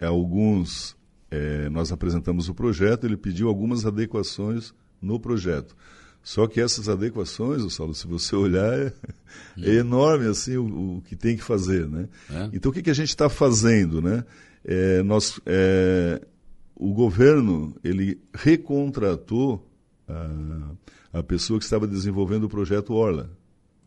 alguns, 0.00 0.96
é, 1.30 1.68
nós 1.68 1.92
apresentamos 1.92 2.48
o 2.48 2.54
projeto, 2.54 3.06
ele 3.06 3.16
pediu 3.16 3.48
algumas 3.48 3.86
adequações 3.86 4.74
no 5.00 5.18
projeto. 5.20 5.76
Só 6.22 6.46
que 6.46 6.60
essas 6.60 6.88
adequações, 6.88 7.62
o 7.62 7.70
Saulo, 7.70 7.94
se 7.94 8.06
você 8.06 8.36
olhar, 8.36 8.78
é, 8.78 8.92
é 9.60 9.74
enorme 9.74 10.26
assim 10.26 10.56
o, 10.56 10.98
o, 10.98 11.02
que 11.02 11.16
tem 11.16 11.36
que 11.36 11.42
fazer, 11.42 11.88
né? 11.88 12.08
É? 12.30 12.50
Então 12.52 12.70
o 12.70 12.74
que, 12.74 12.82
que 12.82 12.90
a 12.90 12.94
gente 12.94 13.08
está 13.08 13.28
fazendo, 13.28 14.00
né? 14.00 14.24
É, 14.64 15.02
nós, 15.02 15.40
é, 15.44 16.24
o 16.76 16.92
governo 16.92 17.74
ele 17.82 18.20
recontratou 18.32 19.68
a, 20.08 21.18
a 21.18 21.22
pessoa 21.24 21.58
que 21.58 21.64
estava 21.64 21.88
desenvolvendo 21.88 22.44
o 22.44 22.48
projeto 22.48 22.94
Orla, 22.94 23.28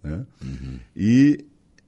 né? 0.03 0.25
Uhum. 0.43 0.79
E 0.93 1.45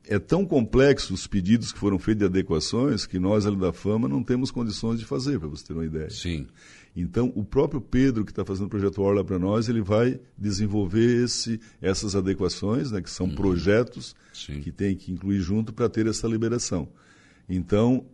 é 0.07 0.17
tão 0.17 0.45
complexo 0.45 1.13
os 1.13 1.27
pedidos 1.27 1.71
que 1.71 1.79
foram 1.79 1.99
feitos 1.99 2.19
de 2.19 2.25
adequações 2.25 3.05
que 3.05 3.19
nós, 3.19 3.45
ali 3.45 3.57
da 3.57 3.73
Fama, 3.73 4.07
não 4.07 4.23
temos 4.23 4.49
condições 4.51 4.99
de 4.99 5.05
fazer, 5.05 5.39
para 5.39 5.47
você 5.47 5.65
ter 5.65 5.73
uma 5.73 5.85
ideia. 5.85 6.09
Sim. 6.09 6.47
Então, 6.95 7.31
o 7.35 7.43
próprio 7.43 7.79
Pedro, 7.79 8.25
que 8.25 8.31
está 8.31 8.43
fazendo 8.43 8.65
o 8.65 8.69
projeto 8.69 9.01
Orla 9.01 9.23
para 9.23 9.37
nós, 9.37 9.69
ele 9.69 9.81
vai 9.81 10.19
desenvolver 10.37 11.23
esse, 11.23 11.59
essas 11.81 12.15
adequações, 12.15 12.91
né, 12.91 13.01
que 13.01 13.09
são 13.09 13.27
uhum. 13.27 13.35
projetos 13.35 14.15
Sim. 14.33 14.61
que 14.61 14.71
tem 14.71 14.95
que 14.95 15.11
incluir 15.11 15.39
junto 15.39 15.71
para 15.71 15.87
ter 15.89 16.07
essa 16.07 16.27
liberação. 16.27 16.87
Então, 17.47 18.05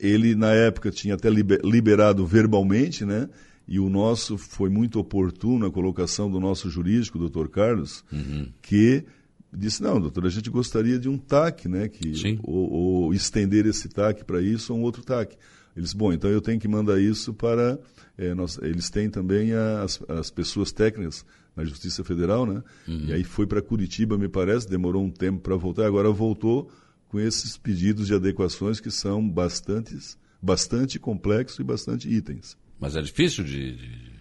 ele, 0.00 0.34
na 0.34 0.52
época, 0.52 0.90
tinha 0.90 1.14
até 1.14 1.28
liberado 1.30 2.26
verbalmente, 2.26 3.04
né? 3.04 3.28
E 3.68 3.78
o 3.78 3.88
nosso 3.88 4.36
foi 4.36 4.68
muito 4.68 4.98
oportuno 4.98 5.66
a 5.66 5.70
colocação 5.70 6.28
do 6.28 6.40
nosso 6.40 6.68
jurídico, 6.68 7.18
doutor 7.18 7.48
Carlos, 7.48 8.04
uhum. 8.12 8.48
que 8.60 9.04
disse, 9.52 9.82
não, 9.82 10.00
doutor, 10.00 10.26
a 10.26 10.30
gente 10.30 10.48
gostaria 10.48 10.98
de 10.98 11.08
um 11.08 11.18
TAC, 11.18 11.68
né? 11.68 11.88
Que. 11.88 12.38
Ou, 12.42 12.70
ou 12.70 13.14
estender 13.14 13.66
esse 13.66 13.88
TAC 13.88 14.24
para 14.24 14.40
isso 14.40 14.72
ou 14.72 14.78
um 14.78 14.82
outro 14.82 15.02
TAC. 15.02 15.36
Eles, 15.76 15.92
bom, 15.92 16.12
então 16.12 16.30
eu 16.30 16.40
tenho 16.40 16.60
que 16.60 16.68
mandar 16.68 17.00
isso 17.00 17.32
para. 17.32 17.78
É, 18.16 18.34
nós, 18.34 18.58
eles 18.62 18.90
têm 18.90 19.08
também 19.08 19.52
as, 19.52 20.00
as 20.08 20.30
pessoas 20.30 20.72
técnicas 20.72 21.24
na 21.56 21.64
Justiça 21.64 22.02
Federal, 22.02 22.46
né? 22.46 22.62
Uhum. 22.86 23.06
E 23.06 23.12
aí 23.12 23.24
foi 23.24 23.46
para 23.46 23.62
Curitiba, 23.62 24.18
me 24.18 24.28
parece, 24.28 24.68
demorou 24.68 25.02
um 25.02 25.10
tempo 25.10 25.40
para 25.40 25.56
voltar, 25.56 25.86
agora 25.86 26.10
voltou 26.10 26.70
com 27.08 27.20
esses 27.20 27.58
pedidos 27.58 28.06
de 28.06 28.14
adequações 28.14 28.80
que 28.80 28.90
são 28.90 29.26
bastantes, 29.28 30.18
bastante 30.40 30.98
complexos 30.98 31.58
e 31.58 31.64
bastante 31.64 32.08
itens. 32.08 32.56
Mas 32.80 32.96
é 32.96 33.02
difícil 33.02 33.44
de. 33.44 33.76
de... 33.76 34.11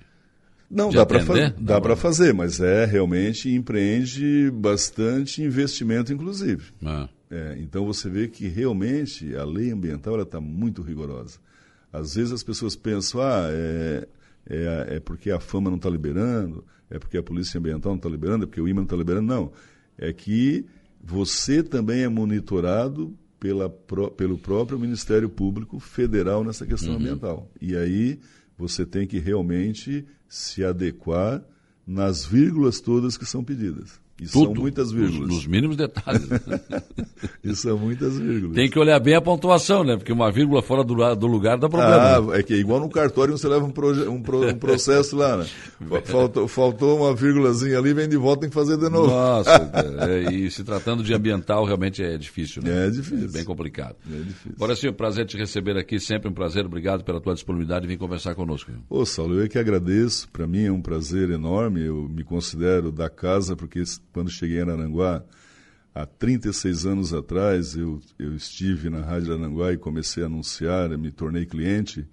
Não, 0.71 0.89
dá 0.89 1.05
para 1.05 1.19
fa 1.19 1.33
dá 1.59 1.81
para 1.81 1.95
fazer, 1.97 2.33
mas 2.33 2.61
é 2.61 2.85
realmente 2.85 3.49
empreende 3.53 4.49
bastante 4.51 5.43
investimento, 5.43 6.13
inclusive. 6.13 6.71
Ah. 6.85 7.09
É, 7.29 7.57
então 7.59 7.85
você 7.85 8.09
vê 8.09 8.27
que 8.27 8.47
realmente 8.47 9.35
a 9.35 9.43
lei 9.43 9.71
ambiental 9.71 10.19
está 10.21 10.39
muito 10.39 10.81
rigorosa. 10.81 11.39
Às 11.91 12.15
vezes 12.15 12.31
as 12.31 12.43
pessoas 12.43 12.75
pensam, 12.75 13.21
ah, 13.21 13.47
é, 13.49 14.07
é, 14.49 14.95
é 14.95 14.99
porque 14.99 15.29
a 15.29 15.39
fama 15.41 15.69
não 15.69 15.77
está 15.77 15.89
liberando, 15.89 16.63
é 16.89 16.97
porque 16.97 17.17
a 17.17 17.23
polícia 17.23 17.57
ambiental 17.57 17.91
não 17.91 17.97
está 17.97 18.09
liberando, 18.09 18.45
é 18.45 18.47
porque 18.47 18.61
o 18.61 18.67
IMA 18.67 18.81
não 18.81 18.83
está 18.85 18.95
liberando. 18.95 19.27
Não. 19.27 19.51
É 19.97 20.13
que 20.13 20.65
você 21.03 21.61
também 21.61 22.03
é 22.03 22.07
monitorado 22.07 23.13
pela, 23.39 23.69
pelo 23.69 24.37
próprio 24.37 24.79
Ministério 24.79 25.29
Público 25.29 25.79
Federal 25.79 26.43
nessa 26.43 26.65
questão 26.65 26.91
uhum. 26.91 26.99
ambiental. 26.99 27.49
E 27.59 27.75
aí 27.75 28.19
você 28.57 28.85
tem 28.85 29.07
que 29.07 29.19
realmente 29.19 30.05
se 30.31 30.63
adequar 30.63 31.43
nas 31.85 32.25
vírgulas 32.25 32.79
todas 32.79 33.17
que 33.17 33.25
são 33.25 33.43
pedidas. 33.43 33.99
E 34.21 34.27
Tudo, 34.27 34.53
são 34.53 34.53
muitas 34.53 34.91
vírgulas. 34.91 35.19
Nos, 35.19 35.29
nos 35.29 35.47
mínimos 35.47 35.75
detalhes. 35.75 36.29
e 37.43 37.55
são 37.55 37.75
muitas 37.75 38.19
vírgulas. 38.19 38.55
Tem 38.55 38.69
que 38.69 38.77
olhar 38.77 38.99
bem 38.99 39.15
a 39.15 39.21
pontuação, 39.21 39.83
né? 39.83 39.97
Porque 39.97 40.13
uma 40.13 40.31
vírgula 40.31 40.61
fora 40.61 40.83
do, 40.83 40.93
do 41.15 41.25
lugar 41.25 41.57
dá 41.57 41.67
problema. 41.67 42.31
Ah, 42.31 42.37
é 42.37 42.43
que 42.43 42.53
é 42.53 42.57
igual 42.57 42.79
no 42.79 42.87
cartório 42.87 43.35
você 43.35 43.47
leva 43.47 43.65
um, 43.65 43.71
proje, 43.71 44.07
um, 44.07 44.21
pro, 44.21 44.47
um 44.47 44.53
processo 44.53 45.15
lá, 45.15 45.37
né? 45.37 45.47
Faltou, 46.05 46.47
faltou 46.47 46.99
uma 46.99 47.15
vírgulazinha 47.15 47.79
ali, 47.79 47.93
vem 47.93 48.07
de 48.07 48.15
volta, 48.15 48.41
tem 48.41 48.49
que 48.49 48.55
fazer 48.55 48.77
de 48.77 48.89
novo. 48.89 49.07
Nossa, 49.07 49.71
é, 50.07 50.31
e 50.31 50.51
se 50.51 50.63
tratando 50.63 51.03
de 51.03 51.13
ambiental, 51.13 51.65
realmente 51.65 52.03
é 52.03 52.15
difícil, 52.17 52.61
né? 52.61 52.87
É 52.87 52.89
difícil. 52.91 53.27
É 53.27 53.31
bem 53.31 53.43
complicado. 53.43 53.95
É 54.07 54.17
difícil. 54.17 54.51
Agora 54.55 54.75
sim, 54.75 54.89
um 54.89 54.93
prazer 54.93 55.25
te 55.25 55.35
receber 55.35 55.77
aqui, 55.77 55.99
sempre 55.99 56.29
um 56.29 56.33
prazer. 56.33 56.65
Obrigado 56.65 57.03
pela 57.03 57.19
tua 57.19 57.33
disponibilidade 57.33 57.85
e 57.85 57.87
vir 57.87 57.97
conversar 57.97 58.35
conosco. 58.35 58.71
Ô, 58.87 59.03
Saulo, 59.03 59.39
eu 59.39 59.45
é 59.45 59.47
que 59.47 59.57
agradeço. 59.57 60.29
Para 60.29 60.45
mim 60.45 60.65
é 60.65 60.71
um 60.71 60.81
prazer 60.81 61.31
enorme. 61.31 61.83
Eu 61.85 62.07
me 62.07 62.23
considero 62.23 62.91
da 62.91 63.09
casa, 63.09 63.55
porque 63.55 63.81
quando 64.11 64.29
cheguei 64.29 64.59
em 64.59 64.69
Aranguá, 64.69 65.23
há 65.93 66.05
36 66.05 66.85
anos 66.85 67.13
atrás, 67.13 67.75
eu, 67.75 67.99
eu 68.17 68.35
estive 68.35 68.89
na 68.89 69.01
Rádio 69.01 69.33
Aranguá 69.33 69.73
e 69.73 69.77
comecei 69.77 70.23
a 70.23 70.27
anunciar, 70.27 70.89
me 70.97 71.11
tornei 71.11 71.45
cliente. 71.45 72.07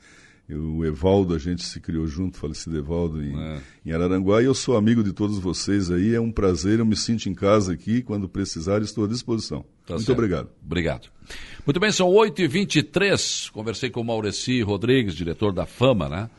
Eu, 0.48 0.76
o 0.76 0.84
Evaldo, 0.87 1.34
a 1.34 1.38
gente 1.38 1.62
se 1.62 1.78
criou 1.78 2.06
junto, 2.06 2.38
falecido 2.38 2.78
Evaldo, 2.78 3.22
em, 3.22 3.38
é. 3.38 3.61
em 3.84 3.92
Araranguá, 3.92 4.40
e 4.40 4.46
eu 4.46 4.54
sou 4.54 4.78
amigo 4.78 5.04
de 5.04 5.12
todos 5.12 5.38
vocês 5.38 5.90
aí. 5.90 6.14
É 6.14 6.20
um 6.20 6.32
prazer, 6.32 6.78
eu 6.78 6.87
me 6.87 6.96
sinto 6.96 7.28
em 7.28 7.34
casa 7.34 7.74
aqui. 7.74 8.00
Quando 8.00 8.26
precisar, 8.26 8.80
estou 8.80 9.04
à 9.04 9.08
disposição. 9.08 9.62
Tá 9.87 9.94
Muito 9.94 10.06
certo. 10.06 10.16
obrigado. 10.18 10.48
Obrigado. 10.64 11.08
Muito 11.66 11.78
bem, 11.78 11.92
são 11.92 12.08
8h23. 12.08 13.50
Conversei 13.50 13.90
com 13.90 14.00
o 14.00 14.04
Maureci 14.04 14.62
Rodrigues, 14.62 15.14
diretor 15.14 15.52
da 15.52 15.66
Fama, 15.66 16.08
né? 16.08 16.30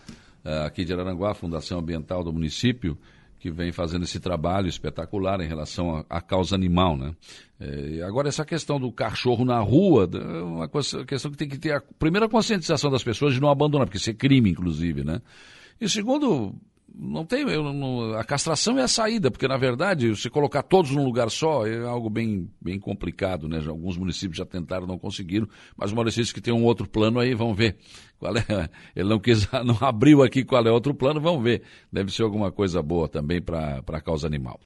Eh, 0.44 0.66
aqui 0.66 0.84
de 0.84 0.92
Araranguá, 0.92 1.36
Fundação 1.36 1.78
Ambiental 1.78 2.24
do 2.24 2.34
município 2.34 2.98
que 3.40 3.50
vem 3.50 3.72
fazendo 3.72 4.04
esse 4.04 4.20
trabalho 4.20 4.68
espetacular 4.68 5.40
em 5.40 5.48
relação 5.48 6.06
à 6.10 6.22
causa 6.22 6.56
animal, 6.56 6.98
né? 6.98 7.16
É, 7.60 8.02
agora, 8.04 8.28
essa 8.28 8.46
questão 8.46 8.80
do 8.80 8.92
cachorro 8.92 9.46
na 9.46 9.60
rua 9.60 10.10
é 10.14 10.44
uma 10.44 10.70
questão 11.06 11.32
que 11.32 11.38
tem 11.38 11.48
que 11.48 11.58
ter 11.58 11.74
a 11.74 11.82
primeira 11.98 12.28
conscientização 12.28 12.92
das 12.92 13.04
pessoas 13.04 13.34
de 13.34 13.42
não 13.42 13.50
abandonar, 13.50 13.88
porque 13.88 13.98
isso 13.98 14.10
é 14.10 14.14
crime, 14.14 14.52
inclusive, 14.52 15.04
né? 15.04 15.22
E 15.80 15.88
segundo, 15.88 16.54
não 16.96 17.26
tem, 17.26 17.42
eu, 17.50 17.64
não, 17.74 18.14
a 18.14 18.24
castração 18.24 18.78
é 18.78 18.84
a 18.84 18.88
saída, 18.88 19.30
porque 19.30 19.48
na 19.48 19.58
verdade, 19.58 20.16
se 20.16 20.30
colocar 20.30 20.64
todos 20.64 20.92
num 20.92 21.04
lugar 21.04 21.30
só 21.30 21.66
é 21.66 21.86
algo 21.86 22.10
bem, 22.10 22.50
bem 22.62 22.80
complicado, 22.80 23.48
né? 23.48 23.62
Alguns 23.68 23.98
municípios 23.98 24.38
já 24.38 24.46
tentaram, 24.46 24.88
não 24.88 24.98
conseguiram, 24.98 25.48
mas 25.78 25.92
o 25.92 25.96
Maurício 25.96 26.34
que 26.34 26.42
tem 26.42 26.54
um 26.54 26.64
outro 26.64 26.88
plano 26.88 27.20
aí, 27.20 27.34
vamos 27.34 27.58
ver. 27.58 27.78
Qual 28.18 28.36
é? 28.36 28.44
Ele 28.96 29.10
não 29.10 29.20
quis, 29.20 29.48
não 29.66 29.78
abriu 29.82 30.24
aqui 30.24 30.44
qual 30.44 30.66
é 30.66 30.72
outro 30.72 30.94
plano, 30.94 31.22
vamos 31.22 31.44
ver. 31.44 31.64
Deve 31.92 32.12
ser 32.12 32.24
alguma 32.24 32.52
coisa 32.52 32.82
boa 32.82 33.08
também 33.08 33.42
para 33.42 33.82
a 33.86 34.02
causa 34.02 34.28
animal. 34.28 34.58